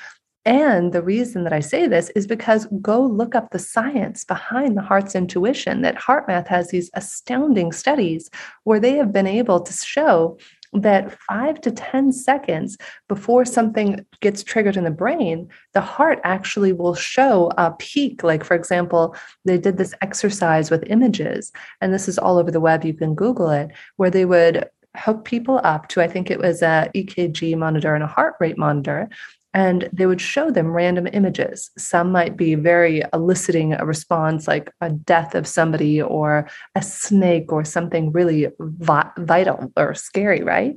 and 0.45 0.93
the 0.93 1.03
reason 1.03 1.45
that 1.45 1.53
I 1.53 1.61
say 1.61 1.87
this 1.87 2.11
is 2.11 2.27
because 2.27 2.67
go 2.83 3.01
look 3.01 3.35
up 3.35 3.51
the 3.51 3.59
science 3.59 4.25
behind 4.25 4.77
the 4.77 4.83
heart's 4.83 5.15
intuition. 5.15 5.81
That 5.83 5.97
HeartMath 5.97 6.49
has 6.49 6.69
these 6.69 6.91
astounding 6.95 7.73
studies 7.73 8.31
where 8.65 8.81
they 8.81 8.97
have 8.97 9.13
been 9.13 9.27
able 9.27 9.61
to 9.61 9.73
show 9.73 10.39
that 10.75 11.17
five 11.29 11.61
to 11.61 11.71
10 11.71 12.13
seconds 12.13 12.77
before 13.09 13.45
something 13.45 14.05
gets 14.21 14.43
triggered 14.43 14.77
in 14.77 14.85
the 14.85 14.91
brain, 14.91 15.49
the 15.73 15.81
heart 15.81 16.21
actually 16.25 16.73
will 16.73 16.97
show 16.97 17.51
a 17.57 17.71
peak. 17.71 18.25
Like, 18.25 18.45
for 18.45 18.55
example, 18.55 19.15
they 19.45 19.57
did 19.57 19.79
this 19.79 19.95
exercise 20.03 20.71
with 20.71 20.83
images, 20.89 21.53
and 21.81 21.95
this 21.95 22.09
is 22.09 22.19
all 22.19 22.39
over 22.39 22.51
the 22.51 22.61
web, 22.61 22.85
you 22.85 22.93
can 22.93 23.15
Google 23.15 23.51
it, 23.51 23.71
where 23.97 24.11
they 24.11 24.25
would 24.25 24.69
hook 24.97 25.25
people 25.25 25.61
up 25.65 25.89
to, 25.89 26.01
I 26.01 26.09
think 26.09 26.31
it 26.31 26.39
was 26.39 26.63
a 26.63 26.91
EKG 26.95 27.57
monitor 27.57 27.95
and 27.95 28.05
a 28.05 28.09
heart 28.09 28.35
rate 28.41 28.59
monitor 28.59 29.09
and 29.55 29.89
they 29.93 30.05
would 30.05 30.21
show 30.21 30.51
them 30.51 30.73
random 30.73 31.07
images. 31.13 31.71
Some 31.79 32.11
might 32.11 32.37
be 32.37 32.57
very 32.57 33.03
eliciting 33.13 33.73
a 33.73 33.87
response, 33.87 34.49
like 34.49 34.73
a 34.81 34.91
death 34.91 35.37
of 35.37 35.47
somebody 35.47 36.03
or 36.03 36.49
a 36.75 36.83
snake 36.83 37.53
or 37.53 37.65
something 37.65 38.11
really 38.11 38.49
vi- 38.59 39.11
vital 39.19 39.73
or 39.77 39.95
scary, 39.95 40.43
right? 40.43 40.75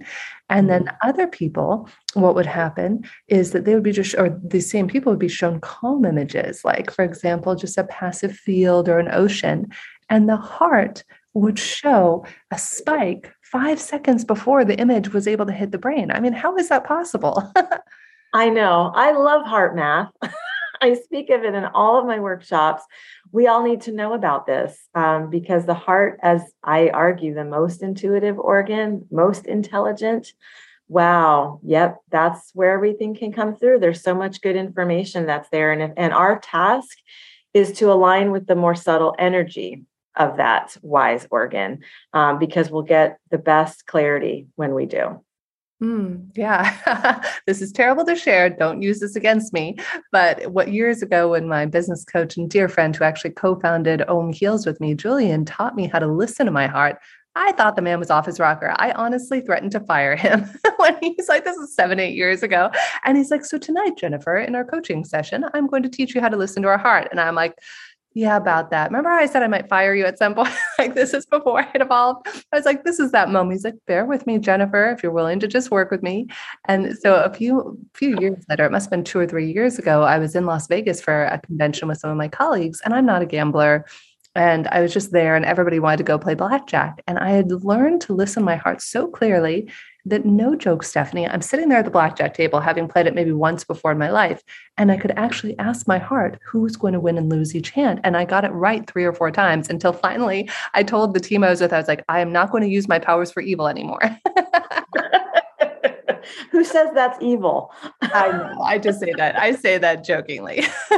And 0.49 0.69
then 0.69 0.85
mm-hmm. 0.85 1.09
other 1.09 1.25
people, 1.25 1.89
what 2.13 2.35
would 2.35 2.45
happen 2.45 3.03
is 3.27 3.51
that 3.51 3.65
they 3.65 3.73
would 3.73 3.83
be 3.83 3.91
just, 3.91 4.13
or 4.15 4.39
the 4.43 4.61
same 4.61 4.87
people 4.87 5.11
would 5.11 5.19
be 5.19 5.27
shown 5.27 5.59
calm 5.59 6.05
images, 6.05 6.63
like, 6.63 6.91
for 6.91 7.03
example, 7.03 7.55
just 7.55 7.79
a 7.79 7.83
passive 7.83 8.37
field 8.37 8.87
or 8.87 8.99
an 8.99 9.09
ocean. 9.11 9.67
And 10.07 10.29
the 10.29 10.37
heart 10.37 11.03
would 11.33 11.57
show 11.57 12.25
a 12.51 12.59
spike 12.59 13.33
five 13.41 13.79
seconds 13.79 14.23
before 14.23 14.63
the 14.63 14.77
image 14.77 15.13
was 15.13 15.27
able 15.27 15.47
to 15.47 15.51
hit 15.51 15.71
the 15.71 15.77
brain. 15.79 16.11
I 16.11 16.19
mean, 16.19 16.33
how 16.33 16.55
is 16.57 16.69
that 16.69 16.83
possible? 16.83 17.51
I 18.33 18.49
know. 18.49 18.91
I 18.93 19.11
love 19.11 19.45
heart 19.45 19.75
math. 19.75 20.11
I 20.81 20.93
speak 20.93 21.29
of 21.29 21.43
it 21.43 21.55
in 21.55 21.65
all 21.65 21.99
of 21.99 22.05
my 22.05 22.19
workshops. 22.19 22.83
We 23.31 23.47
all 23.47 23.63
need 23.63 23.81
to 23.81 23.91
know 23.91 24.13
about 24.13 24.45
this 24.45 24.77
um, 24.93 25.29
because 25.29 25.65
the 25.65 25.73
heart, 25.73 26.19
as 26.21 26.41
I 26.63 26.89
argue, 26.89 27.33
the 27.33 27.45
most 27.45 27.81
intuitive 27.81 28.37
organ, 28.37 29.05
most 29.11 29.45
intelligent. 29.47 30.33
Wow. 30.87 31.59
Yep. 31.63 31.97
That's 32.11 32.51
where 32.53 32.71
everything 32.71 33.15
can 33.15 33.33
come 33.33 33.55
through. 33.55 33.79
There's 33.79 34.03
so 34.03 34.15
much 34.15 34.41
good 34.41 34.55
information 34.55 35.25
that's 35.25 35.49
there. 35.49 35.71
And, 35.71 35.81
if, 35.81 35.91
and 35.97 36.13
our 36.13 36.39
task 36.39 36.97
is 37.53 37.71
to 37.73 37.91
align 37.91 38.31
with 38.31 38.47
the 38.47 38.55
more 38.55 38.75
subtle 38.75 39.15
energy 39.17 39.83
of 40.15 40.37
that 40.37 40.75
wise 40.81 41.27
organ 41.29 41.79
um, 42.13 42.39
because 42.39 42.71
we'll 42.71 42.83
get 42.83 43.19
the 43.29 43.37
best 43.37 43.85
clarity 43.85 44.47
when 44.55 44.73
we 44.73 44.85
do. 44.85 45.21
Mm, 45.81 46.31
yeah, 46.35 47.21
this 47.45 47.61
is 47.61 47.71
terrible 47.71 48.03
to 48.05 48.15
share. 48.15 48.49
Don't 48.49 48.81
use 48.81 48.99
this 48.99 49.15
against 49.15 49.53
me. 49.53 49.77
But 50.11 50.51
what 50.51 50.73
years 50.73 51.03
ago, 51.03 51.29
when 51.29 51.47
my 51.47 51.67
business 51.67 52.03
coach 52.03 52.35
and 52.35 52.49
dear 52.49 52.67
friend 52.67 52.95
who 52.95 53.03
actually 53.03 53.31
co 53.31 53.59
founded 53.59 54.01
Om 54.09 54.33
Heals 54.33 54.65
with 54.65 54.79
me, 54.81 54.95
Julian, 54.95 55.45
taught 55.45 55.75
me 55.75 55.87
how 55.87 55.99
to 55.99 56.07
listen 56.07 56.47
to 56.47 56.51
my 56.51 56.65
heart, 56.65 56.97
I 57.35 57.51
thought 57.51 57.75
the 57.75 57.83
man 57.83 57.99
was 57.99 58.09
off 58.09 58.25
his 58.25 58.39
rocker. 58.39 58.73
I 58.77 58.91
honestly 58.93 59.41
threatened 59.41 59.71
to 59.73 59.79
fire 59.81 60.15
him 60.15 60.49
when 60.77 60.97
he's 60.99 61.29
like, 61.29 61.45
this 61.45 61.57
is 61.57 61.75
seven, 61.75 61.99
eight 61.99 62.15
years 62.15 62.41
ago. 62.41 62.71
And 63.05 63.15
he's 63.15 63.29
like, 63.29 63.45
So 63.45 63.59
tonight, 63.59 63.97
Jennifer, 63.97 64.37
in 64.37 64.55
our 64.55 64.65
coaching 64.65 65.05
session, 65.05 65.45
I'm 65.53 65.67
going 65.67 65.83
to 65.83 65.89
teach 65.89 66.15
you 66.15 66.21
how 66.21 66.29
to 66.29 66.37
listen 66.37 66.63
to 66.63 66.69
our 66.69 66.79
heart. 66.79 67.09
And 67.11 67.19
I'm 67.19 67.35
like, 67.35 67.53
yeah, 68.17 68.35
about 68.35 68.71
that. 68.71 68.89
Remember 68.89 69.09
how 69.09 69.17
I 69.17 69.27
said 69.27 69.43
I 69.43 69.47
might 69.47 69.69
fire 69.69 69.93
you 69.93 70.03
at 70.03 70.17
some 70.17 70.33
point? 70.35 70.49
like 70.79 70.95
this 70.95 71.13
is 71.13 71.27
before 71.27 71.61
it 71.61 71.81
evolved. 71.81 72.27
I 72.51 72.57
was 72.57 72.65
like, 72.65 72.83
this 72.83 72.99
is 72.99 73.11
that 73.11 73.29
moment. 73.29 73.53
He's 73.53 73.63
like, 73.63 73.75
bear 73.85 74.05
with 74.05 74.25
me, 74.25 74.39
Jennifer, 74.39 74.89
if 74.89 75.03
you're 75.03 75.11
willing 75.11 75.39
to 75.39 75.47
just 75.47 75.69
work 75.69 75.91
with 75.91 76.01
me. 76.01 76.27
And 76.65 76.97
so 76.97 77.21
a 77.21 77.31
few 77.31 77.77
few 77.93 78.19
years 78.19 78.43
later, 78.49 78.65
it 78.65 78.71
must 78.71 78.85
have 78.85 78.91
been 78.91 79.03
two 79.03 79.19
or 79.19 79.27
three 79.27 79.51
years 79.51 79.77
ago, 79.77 80.01
I 80.01 80.17
was 80.17 80.35
in 80.35 80.47
Las 80.47 80.67
Vegas 80.67 80.99
for 80.99 81.25
a 81.25 81.39
convention 81.39 81.87
with 81.87 81.99
some 81.99 82.09
of 82.09 82.17
my 82.17 82.27
colleagues, 82.27 82.81
and 82.83 82.93
I'm 82.95 83.05
not 83.05 83.21
a 83.21 83.27
gambler. 83.27 83.85
And 84.33 84.67
I 84.67 84.81
was 84.81 84.93
just 84.93 85.11
there, 85.11 85.35
and 85.35 85.45
everybody 85.45 85.79
wanted 85.79 85.97
to 85.97 86.03
go 86.03 86.17
play 86.19 86.33
blackjack. 86.33 87.03
And 87.07 87.19
I 87.19 87.31
had 87.31 87.51
learned 87.51 88.01
to 88.01 88.13
listen 88.13 88.43
my 88.43 88.55
heart 88.55 88.81
so 88.81 89.07
clearly 89.07 89.71
that 90.09 90.25
no 90.25 90.55
joke, 90.55 90.83
Stephanie, 90.83 91.27
I'm 91.27 91.41
sitting 91.41 91.69
there 91.69 91.79
at 91.79 91.85
the 91.85 91.91
blackjack 91.91 92.33
table, 92.33 92.59
having 92.59 92.87
played 92.87 93.07
it 93.07 93.15
maybe 93.15 93.31
once 93.31 93.63
before 93.63 93.91
in 93.91 93.97
my 93.97 94.09
life, 94.09 94.43
and 94.77 94.91
I 94.91 94.97
could 94.97 95.11
actually 95.11 95.57
ask 95.59 95.87
my 95.87 95.97
heart 95.97 96.39
who's 96.45 96.75
going 96.75 96.93
to 96.93 96.99
win 96.99 97.17
and 97.17 97.29
lose 97.29 97.55
each 97.55 97.71
hand. 97.71 97.99
And 98.03 98.15
I 98.15 98.25
got 98.25 98.45
it 98.45 98.51
right 98.51 98.85
three 98.89 99.03
or 99.03 99.13
four 99.13 99.31
times 99.31 99.69
until 99.69 99.93
finally 99.93 100.49
I 100.73 100.83
told 100.83 101.13
the 101.13 101.19
team 101.19 101.43
I 101.43 101.49
was 101.49 101.61
with, 101.61 101.73
I 101.73 101.77
was 101.77 101.87
like, 101.87 102.03
I 102.07 102.19
am 102.19 102.31
not 102.31 102.51
going 102.51 102.63
to 102.63 102.69
use 102.69 102.87
my 102.87 102.99
powers 102.99 103.31
for 103.31 103.41
evil 103.41 103.67
anymore. 103.67 104.01
Who 106.51 106.63
says 106.63 106.89
that's 106.93 107.17
evil? 107.21 107.71
I 108.01 108.29
know. 108.31 108.61
I 108.61 108.77
just 108.79 108.99
say 108.99 109.13
that. 109.17 109.39
I 109.39 109.53
say 109.53 109.77
that 109.77 110.03
jokingly. 110.03 110.63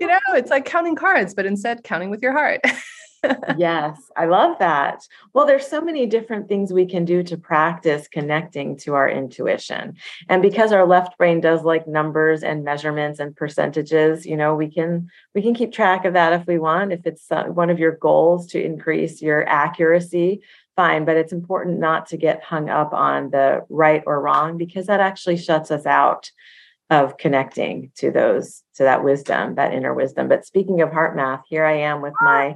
you 0.00 0.06
know, 0.06 0.18
it's 0.30 0.50
like 0.50 0.64
counting 0.64 0.96
cards, 0.96 1.34
but 1.34 1.46
instead 1.46 1.84
counting 1.84 2.10
with 2.10 2.22
your 2.22 2.32
heart 2.32 2.60
yes, 3.58 3.98
I 4.16 4.26
love 4.26 4.58
that. 4.58 5.06
Well, 5.34 5.46
there's 5.46 5.66
so 5.66 5.80
many 5.80 6.06
different 6.06 6.48
things 6.48 6.72
we 6.72 6.86
can 6.86 7.04
do 7.04 7.22
to 7.24 7.36
practice 7.36 8.08
connecting 8.08 8.76
to 8.78 8.94
our 8.94 9.08
intuition. 9.08 9.96
And 10.28 10.42
because 10.42 10.72
our 10.72 10.86
left 10.86 11.18
brain 11.18 11.40
does 11.40 11.62
like 11.62 11.86
numbers 11.86 12.42
and 12.42 12.64
measurements 12.64 13.20
and 13.20 13.36
percentages, 13.36 14.26
you 14.26 14.36
know, 14.36 14.54
we 14.54 14.70
can 14.70 15.08
we 15.34 15.42
can 15.42 15.54
keep 15.54 15.72
track 15.72 16.04
of 16.04 16.14
that 16.14 16.32
if 16.32 16.46
we 16.46 16.58
want. 16.58 16.92
If 16.92 17.06
it's 17.06 17.30
uh, 17.30 17.44
one 17.44 17.70
of 17.70 17.78
your 17.78 17.92
goals 17.92 18.46
to 18.48 18.62
increase 18.62 19.20
your 19.20 19.46
accuracy, 19.48 20.40
fine, 20.76 21.04
but 21.04 21.16
it's 21.16 21.32
important 21.32 21.78
not 21.78 22.06
to 22.08 22.16
get 22.16 22.42
hung 22.42 22.70
up 22.70 22.92
on 22.92 23.30
the 23.30 23.64
right 23.68 24.02
or 24.06 24.20
wrong 24.20 24.56
because 24.56 24.86
that 24.86 25.00
actually 25.00 25.36
shuts 25.36 25.70
us 25.70 25.84
out 25.84 26.30
of 26.90 27.16
connecting 27.18 27.92
to 27.94 28.10
those 28.10 28.64
to 28.74 28.82
that 28.82 29.04
wisdom 29.04 29.54
that 29.54 29.72
inner 29.72 29.94
wisdom 29.94 30.26
but 30.26 30.44
speaking 30.44 30.80
of 30.80 30.92
heart 30.92 31.14
math 31.14 31.42
here 31.48 31.64
i 31.64 31.76
am 31.76 32.02
with 32.02 32.12
my 32.20 32.52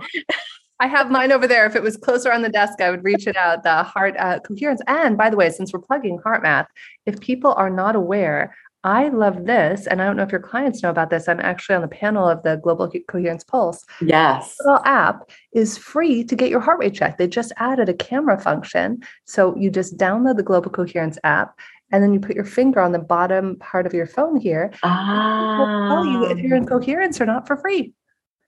I 0.85 0.87
have 0.87 1.11
mine 1.11 1.33
over 1.33 1.47
there. 1.47 1.65
If 1.65 1.77
it 1.77 1.83
was 1.83 1.97
closer 1.97 2.31
on 2.31 2.43
the 2.43 2.51
desk, 2.51 2.83
I 2.83 2.91
would 2.91 3.03
reach 3.03 3.27
it 3.27 3.39
out. 3.39 3.63
The 3.63 3.83
heart 3.83 4.17
uh, 4.19 4.41
coherence. 4.41 4.83
And 4.87 5.17
by 5.17 5.31
the 5.31 5.37
way, 5.37 5.49
since 5.49 5.73
we're 5.73 5.79
plugging 5.79 6.19
heart 6.19 6.43
math, 6.43 6.67
if 7.07 7.19
people 7.21 7.55
are 7.55 7.71
not 7.71 7.97
aware, 7.97 8.55
I 8.85 9.09
love 9.09 9.47
this. 9.47 9.87
And 9.87 10.03
I 10.03 10.05
don't 10.05 10.19
know 10.19 10.25
if 10.25 10.31
your 10.31 10.43
clients 10.43 10.83
know 10.83 10.91
about 10.91 11.09
this. 11.09 11.27
I'm 11.27 11.41
actually 11.41 11.77
on 11.77 11.81
the 11.81 11.89
panel 11.89 12.29
of 12.29 12.43
the 12.43 12.57
Global 12.63 12.93
Coherence 13.09 13.43
Pulse. 13.45 13.83
Yes. 14.03 14.57
The 14.59 14.83
app 14.85 15.31
is 15.55 15.79
free 15.79 16.23
to 16.23 16.37
get 16.37 16.51
your 16.51 16.61
heart 16.61 16.81
rate 16.81 16.93
checked. 16.93 17.17
They 17.17 17.29
just 17.29 17.55
added 17.57 17.89
a 17.89 17.95
camera 17.95 18.39
function. 18.39 19.01
So 19.25 19.57
you 19.57 19.71
just 19.71 19.97
download 19.97 20.37
the 20.37 20.43
Global 20.43 20.71
Coherence 20.71 21.17
app 21.25 21.59
and 21.93 22.03
then 22.03 22.13
you 22.13 22.21
put 22.21 22.37
your 22.37 22.45
finger 22.45 22.81
on 22.81 22.93
the 22.93 22.99
bottom 22.99 23.57
part 23.57 23.87
of 23.87 23.95
your 23.95 24.07
phone 24.07 24.37
here. 24.37 24.71
Ah. 24.83 25.89
tell 25.89 26.05
you 26.05 26.27
if 26.27 26.45
you're 26.45 26.59
in 26.59 26.67
coherence 26.67 27.23
or 27.23 27.25
not 27.25 27.47
for 27.47 27.57
free. 27.57 27.95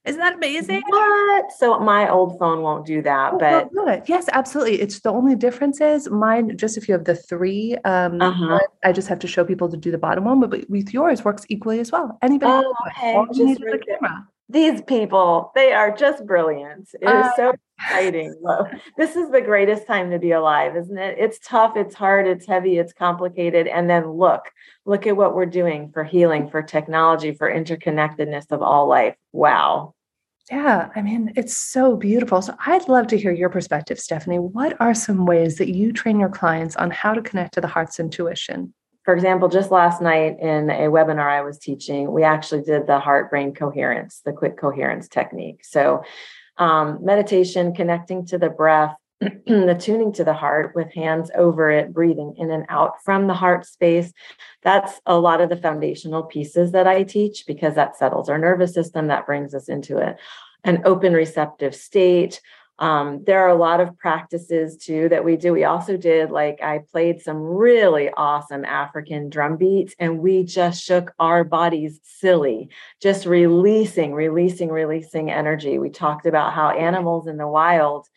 Isn't 0.07 0.21
that 0.21 0.35
amazing? 0.35 0.81
What? 0.87 1.51
So 1.51 1.79
my 1.79 2.09
old 2.09 2.39
phone 2.39 2.61
won't 2.61 2.85
do 2.85 3.01
that, 3.01 3.33
oh, 3.33 3.37
but 3.37 3.73
good. 3.73 4.03
yes, 4.07 4.29
absolutely. 4.31 4.81
It's 4.81 5.01
the 5.01 5.11
only 5.11 5.35
difference 5.35 5.81
is 5.81 6.09
mine. 6.09 6.57
Just 6.57 6.77
if 6.77 6.87
you 6.87 6.93
have 6.93 7.03
the 7.03 7.15
three, 7.15 7.75
um, 7.83 8.21
uh-huh. 8.21 8.59
I 8.83 8.93
just 8.93 9.09
have 9.09 9.19
to 9.19 9.27
show 9.27 9.43
people 9.43 9.69
to 9.69 9.77
do 9.77 9.91
the 9.91 9.97
bottom 9.97 10.23
one, 10.23 10.39
but 10.39 10.69
with 10.69 10.93
yours 10.93 11.25
works 11.25 11.45
equally 11.49 11.79
as 11.79 11.91
well. 11.91 12.17
Anybody? 12.21 12.65
Oh, 12.65 12.73
okay. 12.87 13.13
All 13.15 13.27
you 13.33 13.45
need 13.47 13.51
is 13.51 13.71
the 13.71 13.79
camera. 13.79 14.27
These 14.49 14.81
people, 14.83 15.51
they 15.55 15.73
are 15.73 15.93
just 15.93 16.25
brilliant. 16.25 16.89
It 17.01 17.05
uh, 17.05 17.27
is 17.27 17.35
so 17.35 17.53
exciting. 17.77 18.33
this 18.97 19.17
is 19.17 19.29
the 19.29 19.41
greatest 19.41 19.85
time 19.85 20.09
to 20.11 20.19
be 20.19 20.31
alive, 20.31 20.77
isn't 20.77 20.97
it? 20.97 21.17
It's 21.19 21.37
tough, 21.39 21.75
it's 21.75 21.95
hard, 21.95 22.27
it's 22.27 22.47
heavy, 22.47 22.77
it's 22.77 22.93
complicated. 22.93 23.67
And 23.67 23.89
then 23.89 24.09
look, 24.09 24.43
look 24.85 25.05
at 25.05 25.17
what 25.17 25.35
we're 25.35 25.47
doing 25.47 25.91
for 25.91 26.05
healing, 26.05 26.49
for 26.49 26.63
technology, 26.63 27.33
for 27.33 27.51
interconnectedness 27.51 28.49
of 28.51 28.61
all 28.61 28.87
life. 28.87 29.15
Wow. 29.33 29.95
Yeah, 30.49 30.89
I 30.95 31.01
mean, 31.01 31.33
it's 31.35 31.57
so 31.57 31.97
beautiful. 31.97 32.41
So 32.41 32.55
I'd 32.65 32.87
love 32.87 33.07
to 33.07 33.17
hear 33.17 33.33
your 33.33 33.49
perspective, 33.49 33.99
Stephanie. 33.99 34.39
What 34.39 34.79
are 34.79 34.93
some 34.93 35.25
ways 35.25 35.57
that 35.57 35.73
you 35.73 35.91
train 35.91 36.19
your 36.19 36.29
clients 36.29 36.75
on 36.77 36.89
how 36.89 37.13
to 37.13 37.21
connect 37.21 37.53
to 37.55 37.61
the 37.61 37.67
heart's 37.67 37.99
intuition? 37.99 38.73
For 39.03 39.13
example, 39.13 39.49
just 39.49 39.71
last 39.71 40.01
night 40.01 40.37
in 40.39 40.69
a 40.69 40.89
webinar 40.89 41.29
I 41.29 41.41
was 41.41 41.59
teaching, 41.59 42.11
we 42.11 42.23
actually 42.23 42.61
did 42.61 42.87
the 42.87 42.99
heart 42.99 43.29
brain 43.29 43.53
coherence, 43.53 44.21
the 44.23 44.33
quick 44.33 44.57
coherence 44.57 45.07
technique. 45.07 45.63
So, 45.63 46.03
um, 46.57 46.99
meditation, 47.03 47.73
connecting 47.73 48.25
to 48.27 48.37
the 48.37 48.49
breath, 48.49 48.95
the 49.47 49.77
tuning 49.79 50.13
to 50.13 50.23
the 50.23 50.33
heart 50.33 50.75
with 50.75 50.93
hands 50.93 51.31
over 51.35 51.71
it, 51.71 51.93
breathing 51.93 52.35
in 52.37 52.51
and 52.51 52.65
out 52.69 53.03
from 53.03 53.27
the 53.27 53.33
heart 53.33 53.65
space. 53.65 54.13
That's 54.61 55.01
a 55.05 55.17
lot 55.17 55.41
of 55.41 55.49
the 55.49 55.57
foundational 55.57 56.23
pieces 56.23 56.71
that 56.73 56.87
I 56.87 57.03
teach 57.03 57.45
because 57.47 57.75
that 57.75 57.97
settles 57.97 58.29
our 58.29 58.37
nervous 58.37 58.73
system, 58.73 59.07
that 59.07 59.25
brings 59.25 59.55
us 59.55 59.69
into 59.69 59.97
a, 59.97 60.15
an 60.63 60.81
open 60.85 61.13
receptive 61.13 61.73
state. 61.73 62.41
Um, 62.79 63.23
there 63.25 63.39
are 63.39 63.49
a 63.49 63.55
lot 63.55 63.79
of 63.79 63.97
practices 63.97 64.77
too 64.77 65.09
that 65.09 65.25
we 65.25 65.35
do. 65.35 65.51
We 65.51 65.63
also 65.63 65.97
did 65.97 66.29
like 66.29 66.61
I 66.61 66.81
played 66.91 67.21
some 67.21 67.37
really 67.37 68.11
awesome 68.15 68.65
African 68.65 69.29
drum 69.29 69.57
beats 69.57 69.95
and 69.97 70.19
we 70.19 70.43
just 70.43 70.83
shook 70.83 71.11
our 71.17 71.43
bodies 71.43 71.99
silly, 72.03 72.69
just 73.01 73.25
releasing, 73.25 74.13
releasing, 74.13 74.69
releasing 74.69 75.31
energy. 75.31 75.79
We 75.79 75.89
talked 75.89 76.27
about 76.27 76.53
how 76.53 76.69
animals 76.69 77.25
in 77.25 77.37
the 77.37 77.47
wild 77.47 78.07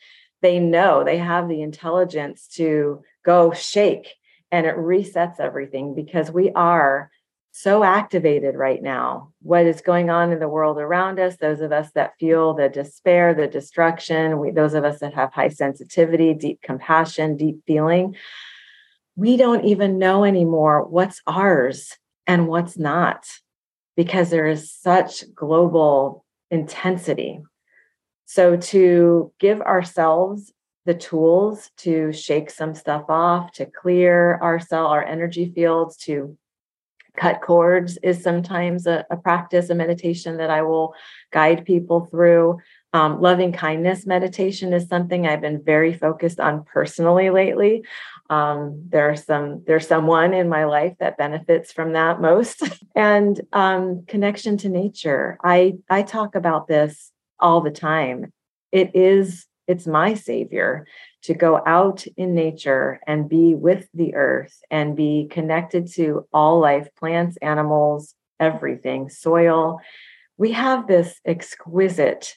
they 0.42 0.58
know 0.58 1.04
they 1.04 1.18
have 1.18 1.48
the 1.48 1.62
intelligence 1.62 2.46
to 2.54 3.02
go 3.24 3.52
shake 3.52 4.08
and 4.50 4.66
it 4.66 4.76
resets 4.76 5.38
everything 5.38 5.94
because 5.94 6.30
we 6.30 6.50
are 6.52 7.10
so 7.52 7.82
activated 7.82 8.54
right 8.54 8.82
now. 8.82 9.32
What 9.42 9.66
is 9.66 9.80
going 9.80 10.08
on 10.08 10.32
in 10.32 10.38
the 10.38 10.48
world 10.48 10.78
around 10.78 11.18
us, 11.18 11.36
those 11.36 11.60
of 11.60 11.72
us 11.72 11.90
that 11.94 12.14
feel 12.18 12.54
the 12.54 12.68
despair, 12.68 13.34
the 13.34 13.48
destruction, 13.48 14.38
we, 14.38 14.50
those 14.50 14.74
of 14.74 14.84
us 14.84 15.00
that 15.00 15.14
have 15.14 15.32
high 15.32 15.48
sensitivity, 15.48 16.32
deep 16.32 16.62
compassion, 16.62 17.36
deep 17.36 17.60
feeling, 17.66 18.14
we 19.16 19.36
don't 19.36 19.64
even 19.64 19.98
know 19.98 20.24
anymore 20.24 20.86
what's 20.86 21.20
ours 21.26 21.98
and 22.26 22.46
what's 22.46 22.78
not 22.78 23.26
because 23.96 24.30
there 24.30 24.46
is 24.46 24.72
such 24.72 25.24
global 25.34 26.24
intensity. 26.50 27.40
So, 28.30 28.56
to 28.56 29.32
give 29.40 29.60
ourselves 29.60 30.52
the 30.86 30.94
tools 30.94 31.72
to 31.78 32.12
shake 32.12 32.48
some 32.48 32.76
stuff 32.76 33.06
off, 33.08 33.50
to 33.54 33.66
clear 33.66 34.38
ourselves, 34.40 34.92
our 34.92 35.04
energy 35.04 35.50
fields, 35.52 35.96
to 36.04 36.38
cut 37.16 37.42
cords 37.42 37.98
is 38.04 38.22
sometimes 38.22 38.86
a, 38.86 39.04
a, 39.10 39.16
practice, 39.16 39.68
a 39.68 39.74
meditation 39.74 40.36
that 40.36 40.48
I 40.48 40.62
will 40.62 40.94
guide 41.32 41.64
people 41.64 42.04
through. 42.04 42.60
Um, 42.92 43.20
loving 43.20 43.50
kindness 43.50 44.06
meditation 44.06 44.72
is 44.72 44.86
something 44.86 45.26
I've 45.26 45.40
been 45.40 45.64
very 45.64 45.92
focused 45.92 46.38
on 46.38 46.62
personally 46.62 47.30
lately. 47.30 47.82
Um, 48.30 48.84
there 48.90 49.10
are 49.10 49.16
some 49.16 49.64
there's 49.66 49.88
someone 49.88 50.34
in 50.34 50.48
my 50.48 50.66
life 50.66 50.94
that 51.00 51.18
benefits 51.18 51.72
from 51.72 51.94
that 51.94 52.20
most, 52.20 52.62
and 52.94 53.40
um, 53.52 54.04
connection 54.06 54.56
to 54.58 54.68
nature. 54.68 55.36
I 55.42 55.78
I 55.90 56.02
talk 56.02 56.36
about 56.36 56.68
this 56.68 57.10
all 57.40 57.60
the 57.60 57.70
time. 57.70 58.32
It 58.72 58.94
is, 58.94 59.46
it's 59.66 59.86
my 59.86 60.14
savior 60.14 60.86
to 61.22 61.34
go 61.34 61.60
out 61.66 62.06
in 62.16 62.34
nature 62.34 63.00
and 63.06 63.28
be 63.28 63.54
with 63.54 63.88
the 63.92 64.14
earth 64.14 64.58
and 64.70 64.96
be 64.96 65.28
connected 65.30 65.86
to 65.94 66.26
all 66.32 66.60
life, 66.60 66.88
plants, 66.96 67.36
animals, 67.42 68.14
everything, 68.38 69.10
soil. 69.10 69.80
We 70.38 70.52
have 70.52 70.86
this 70.86 71.20
exquisite 71.26 72.36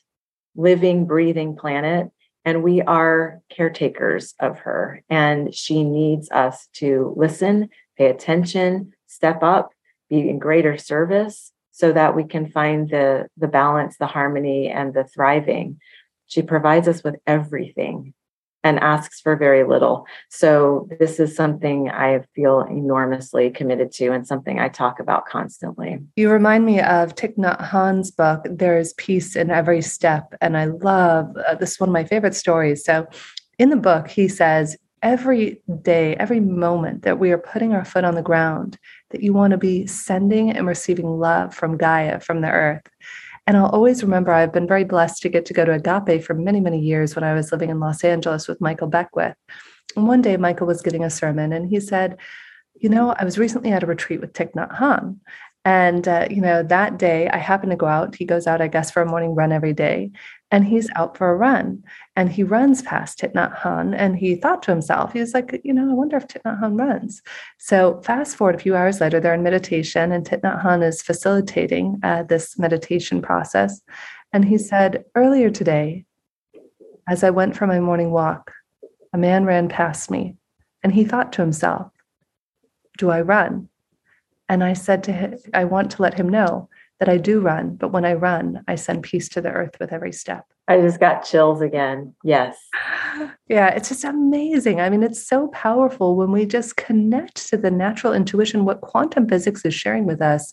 living, 0.56 1.06
breathing 1.06 1.56
planet, 1.56 2.10
and 2.46 2.62
we 2.62 2.82
are 2.82 3.42
caretakers 3.50 4.34
of 4.40 4.60
her. 4.60 5.02
And 5.10 5.56
she 5.56 5.84
needs 5.84 6.30
us 6.32 6.68
to 6.74 7.14
listen, 7.16 7.70
pay 7.98 8.08
attention, 8.10 8.92
step 9.08 9.42
up, 9.42 9.72
be 10.10 10.30
in 10.30 10.40
greater 10.40 10.78
service, 10.78 11.53
so 11.74 11.92
that 11.92 12.16
we 12.16 12.24
can 12.24 12.50
find 12.50 12.90
the 12.90 13.28
the 13.36 13.50
balance 13.50 13.98
the 13.98 14.08
harmony 14.08 14.70
and 14.70 14.94
the 14.94 15.04
thriving 15.04 15.80
she 16.28 16.42
provides 16.42 16.88
us 16.88 17.04
with 17.04 17.16
everything 17.28 18.14
and 18.64 18.80
asks 18.80 19.20
for 19.20 19.36
very 19.36 19.66
little. 19.66 20.08
So 20.30 20.88
this 21.00 21.20
is 21.20 21.36
something 21.36 21.90
I 21.90 22.22
feel 22.34 22.62
enormously 22.62 23.50
committed 23.50 23.92
to 23.94 24.14
and 24.14 24.26
something 24.26 24.58
I 24.58 24.70
talk 24.70 25.00
about 25.00 25.26
constantly. 25.26 26.00
You 26.16 26.32
remind 26.32 26.66
me 26.66 26.80
of 26.80 27.14
Thich 27.16 27.38
Nhat 27.38 27.62
Hanh's 27.62 28.10
book, 28.10 28.46
There's 28.50 28.94
Peace 28.94 29.36
in 29.36 29.52
Every 29.52 29.82
Step. 29.82 30.34
And 30.40 30.58
I 30.58 30.66
love 30.66 31.36
uh, 31.48 31.56
this 31.56 31.74
is 31.74 31.80
one 31.80 31.90
of 31.90 31.94
my 31.94 32.06
favorite 32.06 32.36
stories. 32.36 32.86
So 32.86 33.06
in 33.60 33.70
the 33.70 33.76
book, 33.76 34.08
he 34.08 34.28
says, 34.30 34.78
every 35.04 35.62
day, 35.82 36.16
every 36.16 36.40
moment 36.40 37.04
that 37.04 37.20
we 37.20 37.32
are 37.32 37.38
putting 37.38 37.74
our 37.74 37.84
foot 37.84 38.06
on 38.06 38.16
the 38.16 38.22
ground, 38.22 38.80
that 39.12 39.22
you 39.22 39.34
want 39.34 39.52
to 39.52 39.58
be 39.58 39.86
sending 39.86 40.50
and 40.50 40.66
receiving 40.66 41.20
love 41.20 41.54
from 41.54 41.78
Gaia, 41.78 42.22
from 42.22 42.42
the 42.42 42.50
earth. 42.50 42.88
And 43.46 43.58
I'll 43.58 43.68
always 43.68 44.02
remember 44.02 44.32
I've 44.32 44.54
been 44.54 44.68
very 44.68 44.86
blessed 44.86 45.22
to 45.22 45.30
get 45.30 45.46
to 45.48 45.54
go 45.54 45.66
to 45.66 45.74
Agape 45.74 46.24
for 46.24 46.34
many, 46.34 46.62
many 46.62 46.80
years 46.80 47.14
when 47.14 47.26
I 47.26 47.34
was 47.34 47.52
living 47.52 47.70
in 47.70 47.82
Los 47.82 48.04
Angeles 48.04 48.48
with 48.48 48.62
Michael 48.62 48.88
Beckwith. 48.88 49.36
And 49.98 50.08
one 50.08 50.22
day, 50.22 50.38
Michael 50.38 50.66
was 50.66 50.82
giving 50.82 51.04
a 51.04 51.10
sermon 51.10 51.52
and 51.52 51.70
he 51.70 51.82
said, 51.82 52.18
You 52.80 52.88
know, 52.88 53.14
I 53.20 53.26
was 53.26 53.38
recently 53.38 53.74
at 53.74 53.84
a 53.84 53.86
retreat 53.86 54.22
with 54.22 54.32
Thich 54.32 54.54
Nhat 54.54 54.74
Hanh. 54.74 55.18
And, 55.66 56.08
uh, 56.08 56.28
you 56.30 56.42
know, 56.42 56.64
that 56.64 56.98
day 56.98 57.30
I 57.30 57.38
happened 57.38 57.72
to 57.72 57.78
go 57.78 57.86
out. 57.86 58.16
He 58.16 58.26
goes 58.26 58.48
out, 58.48 58.62
I 58.62 58.68
guess, 58.68 58.92
for 58.92 59.02
a 59.02 59.06
morning 59.06 59.36
run 59.36 59.52
every 59.52 59.74
day 59.74 60.12
and 60.54 60.66
he's 60.66 60.88
out 60.96 61.18
for 61.18 61.32
a 61.32 61.36
run 61.36 61.84
and 62.16 62.32
he 62.32 62.44
runs 62.44 62.84
past 62.84 63.18
Thich 63.18 63.34
Hanh 63.34 63.96
and 63.98 64.16
he 64.16 64.36
thought 64.36 64.62
to 64.64 64.72
himself, 64.72 65.12
he 65.12 65.20
was 65.20 65.34
like, 65.34 65.60
you 65.64 65.74
know, 65.74 65.90
I 65.90 65.94
wonder 65.94 66.16
if 66.16 66.28
Thich 66.28 66.44
Hanh 66.44 66.80
runs. 66.80 67.24
So 67.58 68.00
fast 68.02 68.36
forward 68.36 68.54
a 68.54 68.60
few 68.60 68.76
hours 68.76 69.02
later, 69.02 69.20
they're 69.20 69.34
in 69.34 69.42
meditation 69.42 70.12
and 70.12 70.24
Thich 70.24 70.64
Hanh 70.64 70.88
is 70.88 71.02
facilitating 71.02 72.00
uh, 72.04 72.22
this 72.22 72.60
meditation 72.60 73.20
process. 73.20 73.82
And 74.32 74.46
he 74.46 74.60
said, 74.60 75.06
earlier 75.16 75.50
today, 75.50 76.06
as 77.10 77.24
I 77.24 77.32
went 77.32 77.58
for 77.58 77.66
my 77.66 77.80
morning 77.80 78.12
walk, 78.12 78.52
a 79.12 79.18
man 79.18 79.46
ran 79.46 79.70
past 79.70 80.12
me 80.12 80.36
and 80.84 80.94
he 80.94 81.04
thought 81.04 81.34
to 81.34 81.42
himself, 81.42 81.92
do 83.00 83.10
I 83.10 83.22
run? 83.22 83.70
And 84.48 84.64
I 84.64 84.74
said 84.74 85.04
to 85.06 85.14
him, 85.14 85.36
I 85.52 85.66
want 85.66 85.90
to 85.92 86.04
let 86.04 86.14
him 86.14 86.30
know 86.30 86.70
that 87.04 87.12
I 87.12 87.18
do 87.18 87.42
run, 87.42 87.76
but 87.76 87.92
when 87.92 88.06
I 88.06 88.14
run, 88.14 88.64
I 88.66 88.76
send 88.76 89.04
peace 89.04 89.28
to 89.30 89.42
the 89.42 89.50
earth 89.50 89.76
with 89.78 89.92
every 89.92 90.14
step. 90.14 90.46
I 90.70 90.80
just 90.80 91.02
got 91.02 91.26
chills 91.26 91.62
again. 91.62 92.16
Yes. 92.24 92.58
Yeah, 93.48 93.68
it's 93.68 93.90
just 93.90 94.06
amazing. 94.06 94.82
I 94.82 94.90
mean, 94.90 95.04
it's 95.04 95.28
so 95.28 95.50
powerful 95.50 96.16
when 96.16 96.32
we 96.32 96.48
just 96.48 96.78
connect 96.78 97.48
to 97.50 97.58
the 97.58 97.70
natural 97.70 98.12
intuition, 98.12 98.66
what 98.66 98.82
quantum 98.82 99.28
physics 99.28 99.64
is 99.66 99.76
sharing 99.76 100.06
with 100.06 100.20
us, 100.20 100.52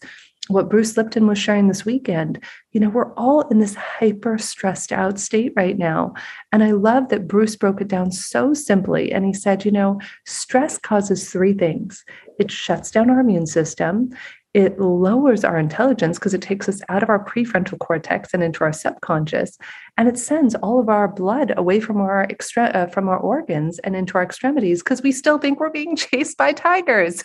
what 0.49 0.69
Bruce 0.69 0.97
Lipton 0.97 1.27
was 1.27 1.39
sharing 1.39 1.69
this 1.69 1.87
weekend. 1.87 2.43
You 2.73 2.81
know, 2.81 2.91
we're 2.91 3.15
all 3.15 3.43
in 3.49 3.59
this 3.59 3.75
hyper 3.75 4.37
stressed 4.37 4.93
out 4.93 5.19
state 5.19 5.53
right 5.57 5.79
now. 5.79 6.13
And 6.53 6.63
I 6.63 6.73
love 6.73 7.09
that 7.09 7.29
Bruce 7.29 7.57
broke 7.57 7.81
it 7.81 7.89
down 7.89 8.11
so 8.11 8.53
simply. 8.53 9.13
And 9.13 9.25
he 9.25 9.33
said, 9.33 9.65
you 9.65 9.71
know, 9.71 9.99
stress 10.27 10.77
causes 10.77 11.31
three 11.31 11.55
things 11.55 12.05
it 12.39 12.51
shuts 12.51 12.91
down 12.91 13.11
our 13.11 13.21
immune 13.21 13.47
system, 13.47 14.11
it 14.53 14.81
lowers 14.81 15.45
our 15.45 15.59
intelligence 15.59 16.19
because 16.19 16.35
it 16.35 16.43
takes 16.43 16.69
us 16.69 16.81
out 16.89 17.03
of 17.03 17.09
our 17.09 17.25
prefrontal 17.25 17.79
cortex 17.79 18.35
and 18.35 18.43
into 18.43 18.65
our 18.65 18.73
subconscious 18.73 19.57
and 19.97 20.09
it 20.09 20.19
sends 20.19 20.55
all 20.57 20.81
of 20.81 20.89
our 20.89 21.07
blood 21.07 21.53
away 21.57 21.79
from 21.79 21.99
our 22.01 22.23
extra 22.25 22.65
uh, 22.65 22.87
from 22.87 23.09
our 23.09 23.19
organs 23.19 23.79
and 23.81 23.95
into 23.95 24.15
our 24.17 24.25
extremities 24.25 24.83
because 24.83 25.03
we 25.03 25.13
still 25.13 25.39
think 25.39 25.61
we're 25.61 25.71
being 25.71 25.95
chased 26.11 26.37
by 26.37 26.53
tigers. 26.53 27.23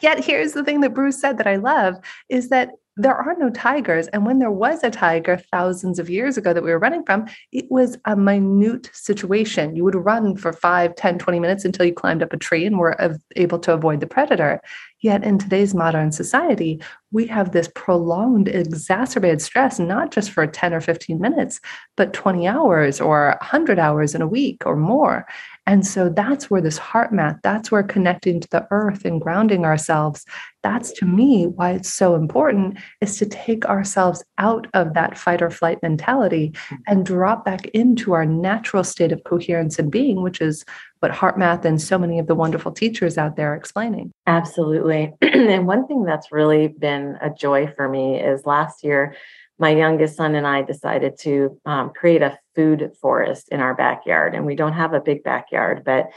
Yet 0.00 0.24
here's 0.24 0.52
the 0.52 0.64
thing 0.64 0.80
that 0.80 0.94
bruce 0.94 1.20
said 1.20 1.38
that 1.38 1.46
i 1.46 1.56
love 1.56 1.96
is 2.28 2.50
that 2.50 2.70
there 2.98 3.14
are 3.14 3.36
no 3.38 3.48
tigers. 3.48 4.08
And 4.08 4.26
when 4.26 4.40
there 4.40 4.50
was 4.50 4.82
a 4.82 4.90
tiger 4.90 5.36
thousands 5.52 5.98
of 5.98 6.10
years 6.10 6.36
ago 6.36 6.52
that 6.52 6.64
we 6.64 6.70
were 6.70 6.78
running 6.78 7.04
from, 7.04 7.26
it 7.52 7.70
was 7.70 7.96
a 8.04 8.16
minute 8.16 8.90
situation. 8.92 9.76
You 9.76 9.84
would 9.84 9.94
run 9.94 10.36
for 10.36 10.52
5, 10.52 10.96
10, 10.96 11.18
20 11.18 11.40
minutes 11.40 11.64
until 11.64 11.86
you 11.86 11.94
climbed 11.94 12.22
up 12.22 12.32
a 12.32 12.36
tree 12.36 12.66
and 12.66 12.78
were 12.78 13.18
able 13.36 13.60
to 13.60 13.72
avoid 13.72 14.00
the 14.00 14.06
predator. 14.06 14.60
Yet 15.00 15.22
in 15.22 15.38
today's 15.38 15.74
modern 15.74 16.10
society, 16.10 16.82
we 17.12 17.28
have 17.28 17.52
this 17.52 17.68
prolonged, 17.72 18.48
exacerbated 18.48 19.40
stress, 19.40 19.78
not 19.78 20.10
just 20.10 20.32
for 20.32 20.44
10 20.44 20.74
or 20.74 20.80
15 20.80 21.20
minutes, 21.20 21.60
but 21.96 22.12
20 22.12 22.48
hours 22.48 23.00
or 23.00 23.36
100 23.40 23.78
hours 23.78 24.16
in 24.16 24.22
a 24.22 24.26
week 24.26 24.64
or 24.66 24.74
more. 24.74 25.24
And 25.68 25.86
so 25.86 26.08
that's 26.08 26.50
where 26.50 26.62
this 26.62 26.78
HeartMath, 26.78 27.40
that's 27.42 27.70
where 27.70 27.82
connecting 27.82 28.40
to 28.40 28.48
the 28.48 28.66
earth 28.70 29.04
and 29.04 29.20
grounding 29.20 29.66
ourselves, 29.66 30.24
that's 30.62 30.90
to 30.92 31.04
me 31.04 31.46
why 31.46 31.72
it's 31.72 31.92
so 31.92 32.14
important 32.14 32.78
is 33.02 33.18
to 33.18 33.26
take 33.26 33.66
ourselves 33.66 34.24
out 34.38 34.66
of 34.72 34.94
that 34.94 35.18
fight 35.18 35.42
or 35.42 35.50
flight 35.50 35.78
mentality 35.82 36.52
mm-hmm. 36.52 36.76
and 36.86 37.04
drop 37.04 37.44
back 37.44 37.66
into 37.74 38.14
our 38.14 38.24
natural 38.24 38.82
state 38.82 39.12
of 39.12 39.22
coherence 39.24 39.78
and 39.78 39.92
being, 39.92 40.22
which 40.22 40.40
is 40.40 40.64
what 41.00 41.10
heart 41.10 41.38
math 41.38 41.66
and 41.66 41.82
so 41.82 41.98
many 41.98 42.18
of 42.18 42.28
the 42.28 42.34
wonderful 42.34 42.72
teachers 42.72 43.18
out 43.18 43.36
there 43.36 43.52
are 43.52 43.56
explaining. 43.56 44.10
Absolutely. 44.26 45.12
and 45.20 45.66
one 45.66 45.86
thing 45.86 46.02
that's 46.02 46.32
really 46.32 46.68
been 46.68 47.18
a 47.20 47.28
joy 47.28 47.70
for 47.76 47.90
me 47.90 48.18
is 48.18 48.46
last 48.46 48.82
year 48.82 49.14
my 49.58 49.70
youngest 49.70 50.16
son 50.16 50.34
and 50.34 50.46
I 50.46 50.62
decided 50.62 51.18
to 51.20 51.60
um, 51.66 51.90
create 51.90 52.22
a 52.22 52.38
food 52.54 52.92
forest 53.00 53.48
in 53.50 53.60
our 53.60 53.74
backyard. 53.74 54.34
And 54.34 54.46
we 54.46 54.56
don't 54.56 54.72
have 54.72 54.92
a 54.92 55.00
big 55.00 55.22
backyard, 55.22 55.82
but 55.84 56.08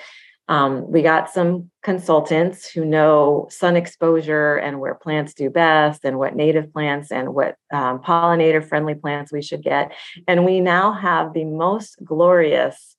um, 0.47 0.91
we 0.91 1.01
got 1.01 1.30
some 1.30 1.71
consultants 1.82 2.69
who 2.69 2.84
know 2.84 3.47
sun 3.49 3.77
exposure 3.77 4.58
and 4.58 4.82
where 4.82 4.95
plants 4.95 5.34
do 5.34 5.49
best, 5.49 6.04
and 6.04 6.17
what 6.17 6.36
native 6.36 6.73
plants 6.73 7.10
and 7.12 7.34
what 7.34 7.56
um, 7.71 7.99
pollinator 7.99 8.67
friendly 8.67 8.95
plants 8.95 9.32
we 9.32 9.41
should 9.41 9.63
get. 9.63 9.93
And 10.27 10.43
we 10.43 10.60
now 10.60 10.91
have 10.91 11.34
the 11.34 11.45
most 11.45 11.95
glorious 12.04 12.90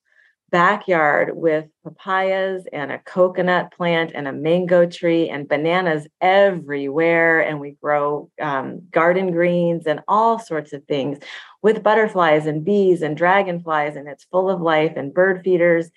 backyard 0.53 1.35
with 1.35 1.65
papayas 1.83 2.67
and 2.71 2.91
a 2.91 2.99
coconut 2.99 3.73
plant 3.75 4.11
and 4.13 4.27
a 4.27 4.31
mango 4.31 4.85
tree 4.85 5.27
and 5.27 5.49
bananas 5.49 6.07
everywhere. 6.21 7.41
And 7.41 7.59
we 7.59 7.71
grow 7.81 8.29
um, 8.39 8.83
garden 8.91 9.31
greens 9.31 9.87
and 9.87 10.01
all 10.07 10.37
sorts 10.37 10.71
of 10.71 10.85
things 10.85 11.17
with 11.63 11.81
butterflies 11.81 12.45
and 12.45 12.63
bees 12.63 13.01
and 13.01 13.17
dragonflies. 13.17 13.95
And 13.95 14.07
it's 14.07 14.25
full 14.25 14.47
of 14.47 14.61
life 14.61 14.93
and 14.95 15.11
bird 15.11 15.41
feeders. 15.43 15.89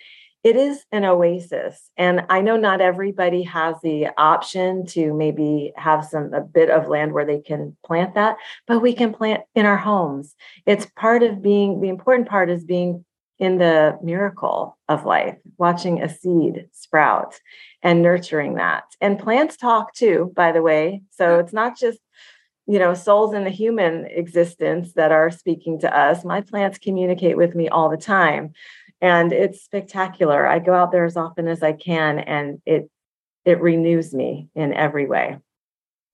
It 0.43 0.57
is 0.57 0.87
an 0.91 1.05
oasis. 1.05 1.91
And 1.99 2.25
I 2.31 2.41
know 2.41 2.57
not 2.57 2.81
everybody 2.81 3.43
has 3.43 3.75
the 3.83 4.09
option 4.17 4.87
to 4.87 5.13
maybe 5.13 5.75
have 5.77 6.03
some 6.03 6.33
a 6.33 6.41
bit 6.41 6.71
of 6.71 6.89
land 6.89 7.13
where 7.13 7.27
they 7.27 7.41
can 7.41 7.77
plant 7.85 8.15
that, 8.15 8.39
but 8.67 8.81
we 8.81 8.95
can 8.95 9.13
plant 9.13 9.43
in 9.55 9.67
our 9.67 9.77
homes. 9.77 10.35
It's 10.65 10.87
part 10.97 11.23
of 11.23 11.43
being 11.43 11.83
the 11.83 11.91
important 11.91 12.27
part 12.27 12.49
is 12.49 12.65
being 12.65 13.05
in 13.39 13.59
the 13.59 13.99
miracle 14.03 14.79
of 14.89 15.05
life, 15.05 15.37
watching 15.59 16.03
a 16.03 16.09
seed 16.09 16.69
sprout 16.73 17.39
and 17.83 18.03
nurturing 18.03 18.55
that. 18.55 18.85
And 19.01 19.19
plants 19.19 19.57
talk 19.57 19.93
too, 19.93 20.33
by 20.35 20.53
the 20.53 20.63
way. 20.63 21.03
So 21.11 21.39
it's 21.39 21.53
not 21.53 21.79
just, 21.79 21.99
you 22.67 22.79
know, 22.79 22.95
souls 22.95 23.35
in 23.35 23.45
the 23.45 23.51
human 23.51 24.07
existence 24.07 24.95
that 24.95 25.13
are 25.13 25.31
speaking 25.31 25.79
to 25.81 25.97
us. 25.97 26.25
My 26.25 26.41
plants 26.41 26.79
communicate 26.79 27.37
with 27.37 27.55
me 27.55 27.69
all 27.69 27.91
the 27.91 27.97
time. 27.97 28.53
And 29.03 29.33
it's 29.33 29.63
spectacular. 29.63 30.47
I 30.47 30.59
go 30.59 30.73
out 30.73 30.91
there 30.91 31.05
as 31.05 31.19
often 31.19 31.49
as 31.49 31.63
I 31.63 31.73
can 31.73 32.19
and 32.19 32.61
it 32.65 32.91
it 33.45 33.61
renews 33.61 34.13
me 34.13 34.49
in 34.57 34.75
every 34.75 35.07
way. 35.07 35.39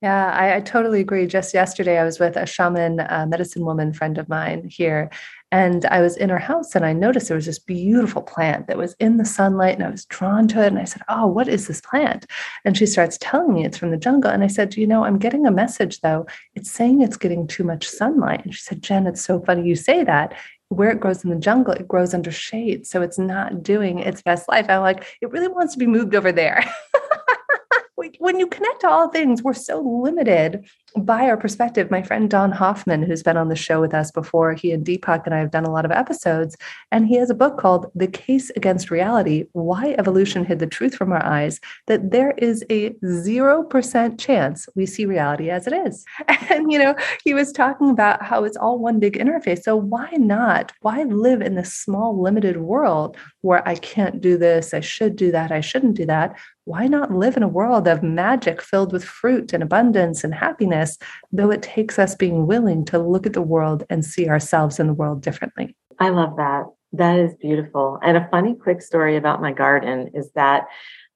Yeah, 0.03 0.31
I, 0.33 0.57
I, 0.57 0.61
totally 0.61 1.01
agree. 1.01 1.27
Just 1.27 1.55
yesterday, 1.55 1.97
I 1.97 2.05
was 2.05 2.19
with 2.19 2.37
a 2.37 2.45
shaman, 2.45 2.99
a 2.99 3.25
medicine 3.27 3.65
woman 3.65 3.93
friend 3.93 4.19
of 4.19 4.29
mine 4.29 4.69
here, 4.69 5.11
and 5.53 5.85
I 5.85 6.01
was 6.01 6.17
in 6.17 6.31
her 6.31 6.39
house 6.39 6.75
and 6.75 6.85
I 6.85 6.95
noticed 6.95 7.29
there 7.29 7.37
was 7.37 7.45
this 7.45 7.59
beautiful 7.59 8.23
plant 8.23 8.67
that 8.67 8.79
was 8.79 8.97
in 8.99 9.19
the 9.19 9.25
sunlight 9.27 9.75
and 9.75 9.85
I 9.85 9.91
was 9.91 10.07
drawn 10.07 10.49
to 10.49 10.65
it. 10.65 10.69
And 10.69 10.79
I 10.79 10.85
said, 10.85 11.03
Oh, 11.11 11.27
what 11.27 11.47
is 11.47 11.69
this 11.69 11.83
plant? 11.83 12.25
And 12.65 12.77
she 12.77 12.87
starts 12.87 13.19
telling 13.21 13.53
me 13.53 13.67
it's 13.67 13.77
from 13.77 13.91
the 13.91 13.99
jungle. 13.99 14.31
And 14.31 14.43
I 14.43 14.47
said, 14.47 14.75
You 14.79 14.87
know, 14.87 15.05
I'm 15.05 15.19
getting 15.19 15.47
a 15.47 15.51
message 15.51 16.01
though. 16.01 16.27
It's 16.55 16.71
saying 16.71 17.03
it's 17.03 17.19
getting 17.19 17.47
too 17.47 17.65
much 17.65 17.87
sunlight. 17.87 18.43
And 18.45 18.55
she 18.55 18.63
said, 18.63 18.83
Jen, 18.83 19.07
it's 19.07 19.23
so 19.23 19.41
funny 19.41 19.69
you 19.69 19.77
say 19.77 20.03
that. 20.05 20.35
Where 20.71 20.91
it 20.91 21.01
grows 21.01 21.23
in 21.23 21.29
the 21.29 21.37
jungle, 21.37 21.75
it 21.75 21.87
grows 21.87 22.15
under 22.15 22.33
shade. 22.33 22.87
So 22.87 23.03
it's 23.03 23.19
not 23.19 23.63
doing 23.63 23.99
its 23.99 24.23
best 24.23 24.49
life. 24.49 24.65
I'm 24.71 24.81
like, 24.81 25.05
it 25.21 25.31
really 25.31 25.49
wants 25.49 25.75
to 25.75 25.79
be 25.79 25.87
moved 25.87 26.15
over 26.15 26.33
there. 26.33 26.65
when 28.19 28.41
you 28.41 28.47
connect 28.47 28.81
to 28.81 28.89
all 28.89 29.11
things, 29.11 29.43
we're 29.43 29.53
so 29.53 29.81
limited 29.81 30.65
by 30.97 31.29
our 31.29 31.37
perspective. 31.37 31.91
My 31.91 32.03
friend 32.03 32.31
Don 32.31 32.53
Hoffman, 32.53 33.03
who's 33.03 33.23
been 33.23 33.37
on 33.37 33.49
the 33.49 33.57
show 33.57 33.81
with 33.81 33.95
us 33.95 34.11
before, 34.11 34.53
he 34.53 34.73
and 34.73 34.85
Deepak 34.85 35.25
and 35.25 35.35
I 35.35 35.39
have 35.39 35.51
done 35.51 35.65
a 35.65 35.71
lot 35.71 35.85
of 35.85 35.91
episodes, 35.91 36.57
and 36.91 37.07
he 37.07 37.17
has 37.17 37.31
a 37.31 37.35
book 37.35 37.59
called 37.59 37.91
The 37.95 38.07
Case 38.07 38.51
Against 38.57 38.91
Reality 38.91 39.47
Why 39.53 39.95
Evolution 39.99 40.45
Hid 40.45 40.59
the 40.59 40.67
Truth 40.67 40.95
from 40.95 41.13
Our 41.13 41.25
Eyes, 41.25 41.61
that 41.87 42.11
there 42.11 42.33
is 42.33 42.65
a 42.71 42.91
0% 42.91 44.19
chance 44.19 44.69
we 44.75 44.87
see 44.87 45.07
reality 45.07 45.51
as 45.51 45.67
it 45.67 45.73
is. 45.73 46.05
And, 46.53 46.71
you 46.71 46.79
know, 46.79 46.95
he 47.25 47.33
was 47.33 47.51
talking 47.51 47.89
about 47.89 48.23
how 48.23 48.45
it's 48.45 48.59
all 48.59 48.79
one 48.79 48.99
big 48.99 49.17
interface. 49.17 49.63
So 49.63 49.75
why 49.75 50.11
not? 50.13 50.73
Why 50.81 51.03
live 51.05 51.41
in 51.41 51.55
this 51.55 51.73
small, 51.73 52.21
limited 52.21 52.59
world 52.59 53.17
where 53.41 53.67
I 53.67 53.77
can't 53.77 54.21
do 54.21 54.37
this, 54.37 54.75
I 54.75 54.81
should 54.81 55.17
do 55.17 55.31
that, 55.33 55.51
I 55.51 55.61
shouldn't 55.61 55.97
do 55.97 56.05
that? 56.07 56.37
Why 56.65 56.87
not 56.87 57.13
live 57.13 57.37
in 57.37 57.43
a 57.43 57.49
world 57.49 57.89
of 57.89 58.03
magic 58.03 58.63
filled 58.63 58.93
with 58.93 59.05
fruit 59.05 59.53
and 59.53 59.63
abundance 59.63 60.23
and 60.23 60.35
happiness, 60.35 60.97
though 61.33 61.51
it 61.51 61.63
takes 61.63 61.99
us 61.99 62.15
being 62.15 62.47
willing 62.47 62.85
to 62.87 62.99
look 62.99 63.27
at 63.27 63.33
the 63.33 63.43
world 63.43 63.85
and 63.91 64.05
see 64.05 64.29
ourselves 64.29 64.79
in 64.79 64.87
the 64.87 64.95
world 64.95 65.23
differently? 65.23 65.77
I 65.99 66.11
love 66.11 66.37
that. 66.37 66.67
That 66.93 67.19
is 67.19 67.35
beautiful. 67.35 67.99
And 68.03 68.17
a 68.17 68.29
funny 68.31 68.55
quick 68.55 68.83
story 68.83 69.17
about 69.17 69.41
my 69.41 69.53
garden 69.53 70.11
is 70.15 70.31
that 70.35 70.67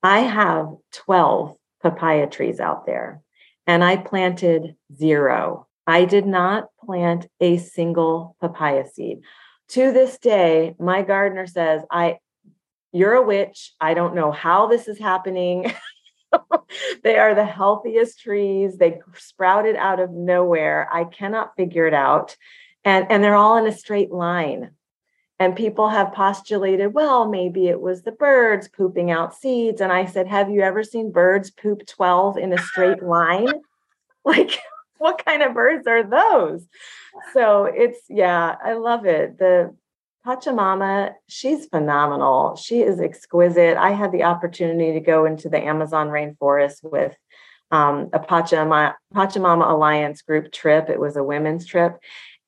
I 0.03 0.21
have 0.21 0.69
12 0.93 1.57
papaya 1.83 2.27
trees 2.27 2.61
out 2.61 2.87
there 2.87 3.21
and 3.67 3.85
I 3.85 3.97
planted 3.97 4.75
zero. 4.97 5.67
I 5.87 6.05
did 6.05 6.27
not 6.27 6.69
plant 6.85 7.29
a 7.41 7.59
single 7.59 8.37
papaya 8.41 8.85
seed. 8.89 9.21
To 9.71 9.93
this 9.93 10.19
day, 10.19 10.75
my 10.79 11.03
gardener 11.03 11.47
says, 11.47 11.83
I 11.91 12.19
you're 12.97 13.15
a 13.15 13.23
witch. 13.23 13.75
I 13.81 13.95
don't 13.95 14.15
know 14.15 14.33
how 14.33 14.67
this 14.67 14.89
is 14.89 14.99
happening. 14.99 15.73
they 17.03 17.19
are 17.19 17.35
the 17.35 17.45
healthiest 17.45 18.21
trees. 18.21 18.79
They 18.79 19.01
sprouted 19.15 19.77
out 19.77 20.01
of 20.01 20.11
nowhere. 20.11 20.89
I 20.93 21.05
cannot 21.05 21.57
figure 21.57 21.87
it 21.87 21.95
out. 21.95 22.37
And, 22.85 23.07
and 23.11 23.23
they're 23.23 23.37
all 23.37 23.59
in 23.59 23.67
a 23.67 23.77
straight 23.77 24.11
line. 24.11 24.71
And 25.39 25.55
people 25.55 25.91
have 25.91 26.15
postulated, 26.15 26.95
well, 26.95 27.29
maybe 27.29 27.69
it 27.69 27.81
was 27.81 28.03
the 28.03 28.13
birds 28.13 28.69
pooping 28.69 29.11
out 29.11 29.37
seeds. 29.37 29.83
And 29.83 29.93
I 29.93 30.07
said, 30.07 30.27
Have 30.27 30.51
you 30.51 30.63
ever 30.63 30.83
seen 30.83 31.13
birds 31.13 31.51
poop 31.51 31.87
12 31.87 32.39
in 32.39 32.53
a 32.55 32.59
straight 32.59 33.03
line? 33.03 33.53
like, 34.25 34.59
what 34.99 35.23
kind 35.25 35.43
of 35.43 35.53
birds 35.53 35.87
are 35.87 36.03
those? 36.03 36.67
So 37.35 37.65
it's, 37.67 38.01
yeah, 38.09 38.57
I 38.65 38.73
love 38.75 39.05
it. 39.05 39.39
The 39.39 39.75
Pachamama, 40.27 41.12
she's 41.29 41.67
phenomenal. 41.67 42.57
She 42.57 42.81
is 42.81 43.01
exquisite. 43.01 43.77
I 43.77 43.91
had 43.91 44.11
the 44.11 44.25
opportunity 44.25 44.93
to 44.93 45.01
go 45.01 45.25
into 45.25 45.49
the 45.49 45.62
Amazon 45.62 46.09
rainforest 46.09 46.83
with 46.83 47.15
um, 47.71 48.11
a 48.12 48.19
Pachamama, 48.19 48.95
Pachamama 49.15 49.71
Alliance 49.71 50.23
group 50.23 50.53
trip. 50.53 50.91
It 50.91 50.99
was 50.99 51.17
a 51.17 51.23
women's 51.23 51.67
trip. 51.67 51.99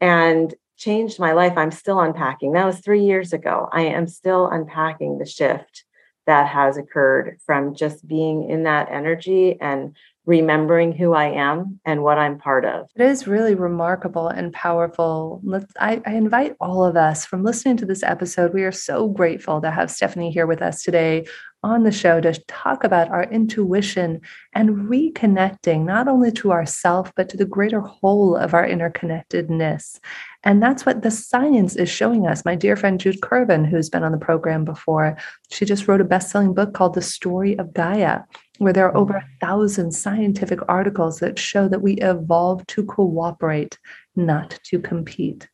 And 0.00 0.54
changed 0.78 1.18
my 1.18 1.32
life. 1.32 1.54
I'm 1.56 1.72
still 1.72 2.00
unpacking. 2.00 2.52
That 2.52 2.64
was 2.64 2.78
three 2.78 3.04
years 3.04 3.32
ago. 3.32 3.68
I 3.72 3.82
am 3.82 4.06
still 4.06 4.48
unpacking 4.48 5.18
the 5.18 5.26
shift 5.26 5.84
that 6.26 6.46
has 6.46 6.76
occurred 6.76 7.38
from 7.44 7.74
just 7.74 8.06
being 8.06 8.48
in 8.48 8.62
that 8.62 8.88
energy 8.90 9.58
and 9.60 9.96
remembering 10.28 10.92
who 10.92 11.14
I 11.14 11.30
am 11.30 11.80
and 11.86 12.02
what 12.02 12.18
I'm 12.18 12.38
part 12.38 12.66
of. 12.66 12.90
It 12.94 13.02
is 13.02 13.26
really 13.26 13.54
remarkable 13.54 14.28
and 14.28 14.52
powerful. 14.52 15.40
Let's, 15.42 15.72
I, 15.80 16.02
I, 16.04 16.16
invite 16.16 16.54
all 16.60 16.84
of 16.84 16.96
us 16.96 17.24
from 17.24 17.42
listening 17.42 17.78
to 17.78 17.86
this 17.86 18.02
episode. 18.02 18.52
We 18.52 18.64
are 18.64 18.70
so 18.72 19.08
grateful 19.08 19.62
to 19.62 19.70
have 19.70 19.90
Stephanie 19.90 20.30
here 20.30 20.46
with 20.46 20.60
us 20.60 20.82
today 20.82 21.26
on 21.62 21.82
the 21.82 21.90
show 21.90 22.20
to 22.20 22.32
talk 22.46 22.84
about 22.84 23.08
our 23.10 23.24
intuition 23.24 24.20
and 24.54 24.88
reconnecting 24.88 25.84
not 25.84 26.08
only 26.08 26.30
to 26.32 26.52
ourself 26.52 27.12
but 27.16 27.28
to 27.28 27.36
the 27.36 27.44
greater 27.44 27.80
whole 27.80 28.36
of 28.36 28.54
our 28.54 28.66
interconnectedness. 28.66 29.98
And 30.44 30.62
that's 30.62 30.86
what 30.86 31.02
the 31.02 31.10
science 31.10 31.74
is 31.74 31.88
showing 31.88 32.26
us. 32.26 32.44
My 32.44 32.54
dear 32.54 32.76
friend 32.76 33.00
Jude 33.00 33.20
Currivan 33.20 33.66
who's 33.66 33.90
been 33.90 34.04
on 34.04 34.12
the 34.12 34.18
program 34.18 34.64
before 34.64 35.16
she 35.50 35.64
just 35.64 35.88
wrote 35.88 36.00
a 36.00 36.04
best-selling 36.04 36.54
book 36.54 36.74
called 36.74 36.94
the 36.94 37.02
story 37.02 37.58
of 37.58 37.74
gaia 37.74 38.20
where 38.58 38.72
there 38.72 38.86
are 38.86 38.90
mm-hmm. 38.90 38.98
over 38.98 39.16
a 39.16 39.28
thousand 39.40 39.92
scientific 39.92 40.60
articles 40.68 41.20
that 41.20 41.38
show 41.38 41.68
that 41.68 41.82
we 41.82 41.94
evolve 41.94 42.66
to 42.66 42.84
cooperate 42.84 43.78
not 44.18 44.58
to 44.64 44.78
compete. 44.78 45.48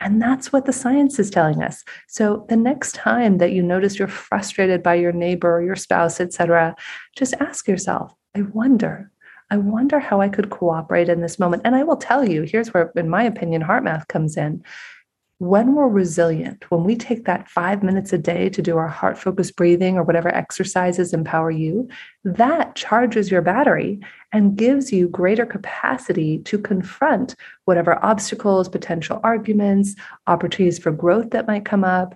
And 0.00 0.22
that's 0.22 0.52
what 0.52 0.66
the 0.66 0.72
science 0.72 1.18
is 1.18 1.30
telling 1.30 1.62
us. 1.62 1.82
So 2.06 2.46
the 2.48 2.56
next 2.56 2.94
time 2.94 3.38
that 3.38 3.52
you 3.52 3.62
notice 3.62 3.98
you're 3.98 4.06
frustrated 4.06 4.82
by 4.82 4.94
your 4.94 5.12
neighbor 5.12 5.52
or 5.52 5.62
your 5.62 5.76
spouse, 5.76 6.20
etc., 6.20 6.76
just 7.16 7.34
ask 7.40 7.66
yourself, 7.66 8.14
I 8.36 8.42
wonder, 8.42 9.10
I 9.50 9.56
wonder 9.56 9.98
how 9.98 10.20
I 10.20 10.28
could 10.28 10.50
cooperate 10.50 11.08
in 11.08 11.20
this 11.20 11.38
moment. 11.38 11.62
And 11.64 11.74
I 11.74 11.82
will 11.82 11.96
tell 11.96 12.28
you, 12.28 12.42
here's 12.42 12.72
where, 12.72 12.92
in 12.94 13.08
my 13.08 13.24
opinion, 13.24 13.62
heart 13.62 13.82
math 13.82 14.06
comes 14.06 14.36
in 14.36 14.62
when 15.40 15.74
we're 15.74 15.88
resilient, 15.88 16.70
when 16.70 16.84
we 16.84 16.94
take 16.94 17.24
that 17.24 17.48
five 17.48 17.82
minutes 17.82 18.12
a 18.12 18.18
day 18.18 18.50
to 18.50 18.60
do 18.60 18.76
our 18.76 18.88
heart 18.88 19.16
focused 19.16 19.56
breathing 19.56 19.96
or 19.96 20.02
whatever 20.02 20.28
exercises 20.28 21.14
empower 21.14 21.50
you, 21.50 21.88
that 22.24 22.74
charges 22.74 23.30
your 23.30 23.40
battery 23.40 23.98
and 24.32 24.56
gives 24.56 24.92
you 24.92 25.08
greater 25.08 25.46
capacity 25.46 26.40
to 26.40 26.58
confront 26.58 27.34
whatever 27.64 28.04
obstacles, 28.04 28.68
potential 28.68 29.18
arguments, 29.24 29.96
opportunities 30.26 30.78
for 30.78 30.92
growth 30.92 31.30
that 31.30 31.46
might 31.46 31.64
come 31.64 31.84
up. 31.84 32.14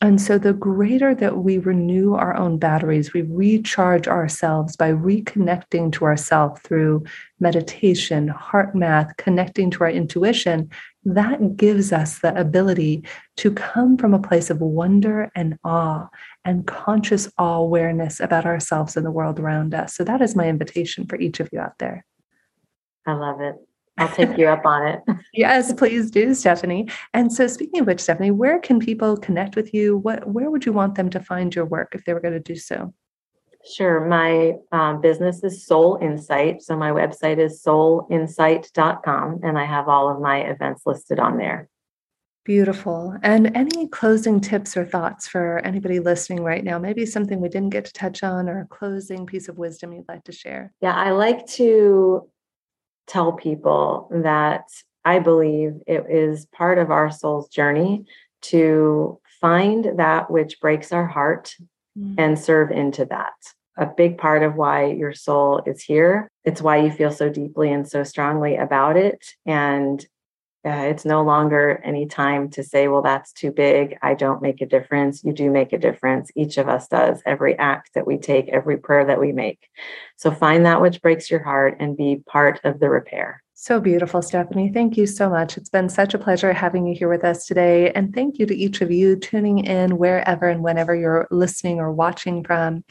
And 0.00 0.20
so, 0.20 0.38
the 0.38 0.54
greater 0.54 1.14
that 1.14 1.36
we 1.36 1.58
renew 1.58 2.14
our 2.14 2.34
own 2.34 2.58
batteries, 2.58 3.12
we 3.12 3.22
recharge 3.22 4.08
ourselves 4.08 4.76
by 4.76 4.92
reconnecting 4.92 5.92
to 5.92 6.06
ourselves 6.06 6.60
through 6.62 7.04
meditation, 7.38 8.26
heart 8.26 8.74
math, 8.74 9.16
connecting 9.18 9.70
to 9.72 9.84
our 9.84 9.90
intuition, 9.90 10.70
that 11.04 11.56
gives 11.56 11.92
us 11.92 12.20
the 12.20 12.38
ability 12.38 13.04
to 13.36 13.50
come 13.50 13.96
from 13.96 14.14
a 14.14 14.20
place 14.20 14.50
of 14.50 14.60
wonder 14.60 15.30
and 15.34 15.58
awe 15.64 16.08
and 16.44 16.66
conscious 16.66 17.30
awareness 17.38 18.20
about 18.20 18.46
ourselves 18.46 18.96
and 18.96 19.04
the 19.04 19.10
world 19.10 19.40
around 19.40 19.74
us. 19.74 19.94
So, 19.94 20.04
that 20.04 20.20
is 20.22 20.36
my 20.36 20.48
invitation 20.48 21.06
for 21.06 21.18
each 21.18 21.40
of 21.40 21.48
you 21.52 21.58
out 21.60 21.78
there. 21.78 22.04
I 23.06 23.14
love 23.14 23.40
it. 23.40 23.56
I'll 23.98 24.08
take 24.08 24.38
you 24.38 24.48
up 24.48 24.64
on 24.64 24.86
it. 24.86 25.00
yes, 25.34 25.72
please 25.72 26.10
do, 26.10 26.34
Stephanie. 26.34 26.88
And 27.12 27.32
so, 27.32 27.46
speaking 27.46 27.80
of 27.80 27.86
which, 27.86 28.00
Stephanie, 28.00 28.30
where 28.30 28.58
can 28.58 28.78
people 28.78 29.16
connect 29.16 29.56
with 29.56 29.74
you? 29.74 29.96
What, 29.96 30.26
where 30.26 30.50
would 30.50 30.64
you 30.64 30.72
want 30.72 30.94
them 30.94 31.10
to 31.10 31.20
find 31.20 31.54
your 31.54 31.64
work 31.64 31.94
if 31.94 32.04
they 32.04 32.14
were 32.14 32.20
going 32.20 32.34
to 32.34 32.40
do 32.40 32.56
so? 32.56 32.94
Sure. 33.64 34.04
My 34.04 34.54
um, 34.72 35.00
business 35.00 35.42
is 35.44 35.64
Soul 35.64 35.98
Insight. 36.00 36.62
So, 36.62 36.76
my 36.76 36.90
website 36.90 37.38
is 37.38 37.62
soulinsight.com, 37.62 39.40
and 39.42 39.58
I 39.58 39.64
have 39.64 39.88
all 39.88 40.10
of 40.10 40.20
my 40.20 40.40
events 40.40 40.82
listed 40.84 41.18
on 41.20 41.38
there. 41.38 41.68
Beautiful. 42.44 43.16
And 43.22 43.56
any 43.56 43.86
closing 43.86 44.40
tips 44.40 44.76
or 44.76 44.84
thoughts 44.84 45.28
for 45.28 45.58
anybody 45.60 46.00
listening 46.00 46.42
right 46.42 46.64
now? 46.64 46.76
Maybe 46.76 47.06
something 47.06 47.40
we 47.40 47.48
didn't 47.48 47.70
get 47.70 47.84
to 47.84 47.92
touch 47.92 48.24
on 48.24 48.48
or 48.48 48.62
a 48.62 48.66
closing 48.66 49.26
piece 49.26 49.48
of 49.48 49.58
wisdom 49.58 49.92
you'd 49.92 50.08
like 50.08 50.24
to 50.24 50.32
share? 50.32 50.72
Yeah, 50.80 50.96
I 50.96 51.12
like 51.12 51.46
to 51.52 52.28
tell 53.06 53.32
people 53.32 54.08
that 54.24 54.64
I 55.04 55.20
believe 55.20 55.74
it 55.86 56.06
is 56.10 56.46
part 56.46 56.78
of 56.78 56.90
our 56.90 57.12
soul's 57.12 57.48
journey 57.48 58.06
to 58.42 59.20
find 59.40 59.98
that 59.98 60.28
which 60.28 60.60
breaks 60.60 60.92
our 60.92 61.06
heart 61.06 61.54
mm. 61.98 62.14
and 62.18 62.38
serve 62.38 62.70
into 62.70 63.04
that. 63.06 63.32
A 63.78 63.86
big 63.86 64.18
part 64.18 64.42
of 64.42 64.54
why 64.54 64.86
your 64.86 65.14
soul 65.14 65.62
is 65.66 65.82
here. 65.82 66.30
It's 66.44 66.60
why 66.60 66.78
you 66.78 66.90
feel 66.90 67.10
so 67.10 67.30
deeply 67.30 67.72
and 67.72 67.88
so 67.88 68.04
strongly 68.04 68.56
about 68.56 68.96
it. 68.96 69.24
And 69.46 70.04
uh, 70.64 70.86
it's 70.90 71.04
no 71.04 71.22
longer 71.22 71.80
any 71.82 72.06
time 72.06 72.48
to 72.50 72.62
say, 72.62 72.86
well, 72.86 73.02
that's 73.02 73.32
too 73.32 73.50
big. 73.50 73.98
I 74.00 74.14
don't 74.14 74.42
make 74.42 74.60
a 74.60 74.66
difference. 74.66 75.24
You 75.24 75.32
do 75.32 75.50
make 75.50 75.72
a 75.72 75.78
difference. 75.78 76.30
Each 76.36 76.56
of 76.56 76.68
us 76.68 76.86
does. 76.86 77.20
Every 77.26 77.58
act 77.58 77.90
that 77.94 78.06
we 78.06 78.18
take, 78.18 78.48
every 78.48 78.76
prayer 78.76 79.04
that 79.06 79.20
we 79.20 79.32
make. 79.32 79.58
So 80.16 80.30
find 80.30 80.64
that 80.64 80.80
which 80.80 81.02
breaks 81.02 81.30
your 81.30 81.42
heart 81.42 81.78
and 81.80 81.96
be 81.96 82.22
part 82.26 82.60
of 82.62 82.78
the 82.78 82.90
repair. 82.90 83.42
So 83.62 83.78
beautiful, 83.78 84.22
Stephanie. 84.22 84.72
Thank 84.74 84.96
you 84.96 85.06
so 85.06 85.30
much. 85.30 85.56
It's 85.56 85.68
been 85.68 85.88
such 85.88 86.14
a 86.14 86.18
pleasure 86.18 86.52
having 86.52 86.84
you 86.84 86.96
here 86.96 87.08
with 87.08 87.22
us 87.22 87.46
today. 87.46 87.92
And 87.92 88.12
thank 88.12 88.40
you 88.40 88.46
to 88.46 88.56
each 88.56 88.80
of 88.80 88.90
you 88.90 89.14
tuning 89.14 89.60
in 89.60 89.98
wherever 89.98 90.48
and 90.48 90.64
whenever 90.64 90.96
you're 90.96 91.28
listening 91.30 91.78
or 91.78 91.92
watching 91.92 92.42
from. 92.42 92.82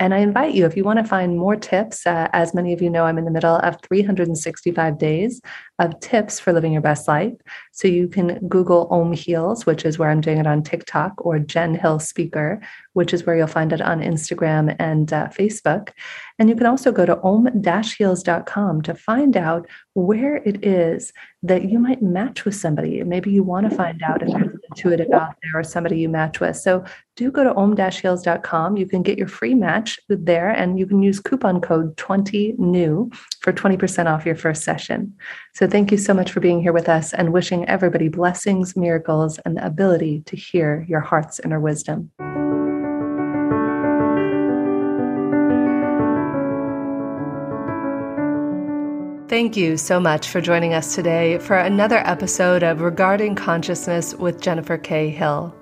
And 0.00 0.14
I 0.14 0.18
invite 0.18 0.54
you, 0.54 0.64
if 0.64 0.78
you 0.78 0.82
want 0.82 0.98
to 0.98 1.04
find 1.04 1.36
more 1.36 1.56
tips, 1.56 2.06
uh, 2.06 2.28
as 2.32 2.54
many 2.54 2.72
of 2.72 2.80
you 2.80 2.88
know, 2.88 3.04
I'm 3.04 3.18
in 3.18 3.26
the 3.26 3.30
middle 3.30 3.56
of 3.56 3.76
365 3.82 4.96
days 4.96 5.42
of 5.78 6.00
tips 6.00 6.40
for 6.40 6.54
living 6.54 6.72
your 6.72 6.80
best 6.80 7.06
life. 7.06 7.34
So 7.72 7.86
you 7.86 8.08
can 8.08 8.38
Google 8.48 8.88
Om 8.90 9.12
Heals, 9.12 9.66
which 9.66 9.84
is 9.84 9.98
where 9.98 10.08
I'm 10.08 10.22
doing 10.22 10.38
it 10.38 10.46
on 10.46 10.62
TikTok, 10.62 11.12
or 11.18 11.38
Jen 11.38 11.74
Hill 11.74 11.98
Speaker, 11.98 12.62
which 12.94 13.12
is 13.12 13.26
where 13.26 13.36
you'll 13.36 13.46
find 13.46 13.74
it 13.74 13.82
on 13.82 14.00
Instagram 14.00 14.74
and 14.78 15.12
uh, 15.12 15.28
Facebook. 15.28 15.90
And 16.38 16.48
you 16.48 16.56
can 16.56 16.66
also 16.66 16.92
go 16.92 17.04
to 17.04 17.20
om-heals.com 17.20 18.82
to 18.82 18.94
find 18.94 19.36
out 19.36 19.68
where 19.92 20.36
it 20.36 20.64
is 20.64 21.12
that 21.42 21.68
you 21.68 21.78
might 21.78 22.00
match 22.00 22.46
with 22.46 22.56
somebody. 22.56 23.02
Maybe 23.04 23.30
you 23.30 23.42
want 23.42 23.68
to 23.68 23.76
find 23.76 24.02
out 24.02 24.22
if 24.22 24.32
there's 24.32 24.59
intuitive 24.80 25.12
out 25.12 25.36
there 25.42 25.60
or 25.60 25.64
somebody 25.64 25.98
you 25.98 26.08
match 26.08 26.40
with. 26.40 26.56
So 26.56 26.84
do 27.16 27.30
go 27.30 27.44
to 27.44 27.54
om-heals.com. 27.54 28.76
You 28.76 28.86
can 28.86 29.02
get 29.02 29.18
your 29.18 29.28
free 29.28 29.54
match 29.54 29.98
there 30.08 30.50
and 30.50 30.78
you 30.78 30.86
can 30.86 31.02
use 31.02 31.20
coupon 31.20 31.60
code 31.60 31.96
20new 31.96 33.14
for 33.40 33.52
20% 33.52 34.06
off 34.06 34.26
your 34.26 34.36
first 34.36 34.64
session. 34.64 35.14
So 35.54 35.66
thank 35.66 35.90
you 35.90 35.98
so 35.98 36.14
much 36.14 36.32
for 36.32 36.40
being 36.40 36.60
here 36.60 36.72
with 36.72 36.88
us 36.88 37.12
and 37.12 37.32
wishing 37.32 37.68
everybody 37.68 38.08
blessings, 38.08 38.76
miracles, 38.76 39.38
and 39.44 39.56
the 39.56 39.66
ability 39.66 40.22
to 40.26 40.36
hear 40.36 40.86
your 40.88 41.00
heart's 41.00 41.40
inner 41.40 41.60
wisdom. 41.60 42.10
Thank 49.30 49.56
you 49.56 49.76
so 49.76 50.00
much 50.00 50.26
for 50.26 50.40
joining 50.40 50.74
us 50.74 50.96
today 50.96 51.38
for 51.38 51.56
another 51.56 51.98
episode 51.98 52.64
of 52.64 52.80
Regarding 52.80 53.36
Consciousness 53.36 54.12
with 54.12 54.40
Jennifer 54.40 54.76
K. 54.76 55.08
Hill. 55.08 55.54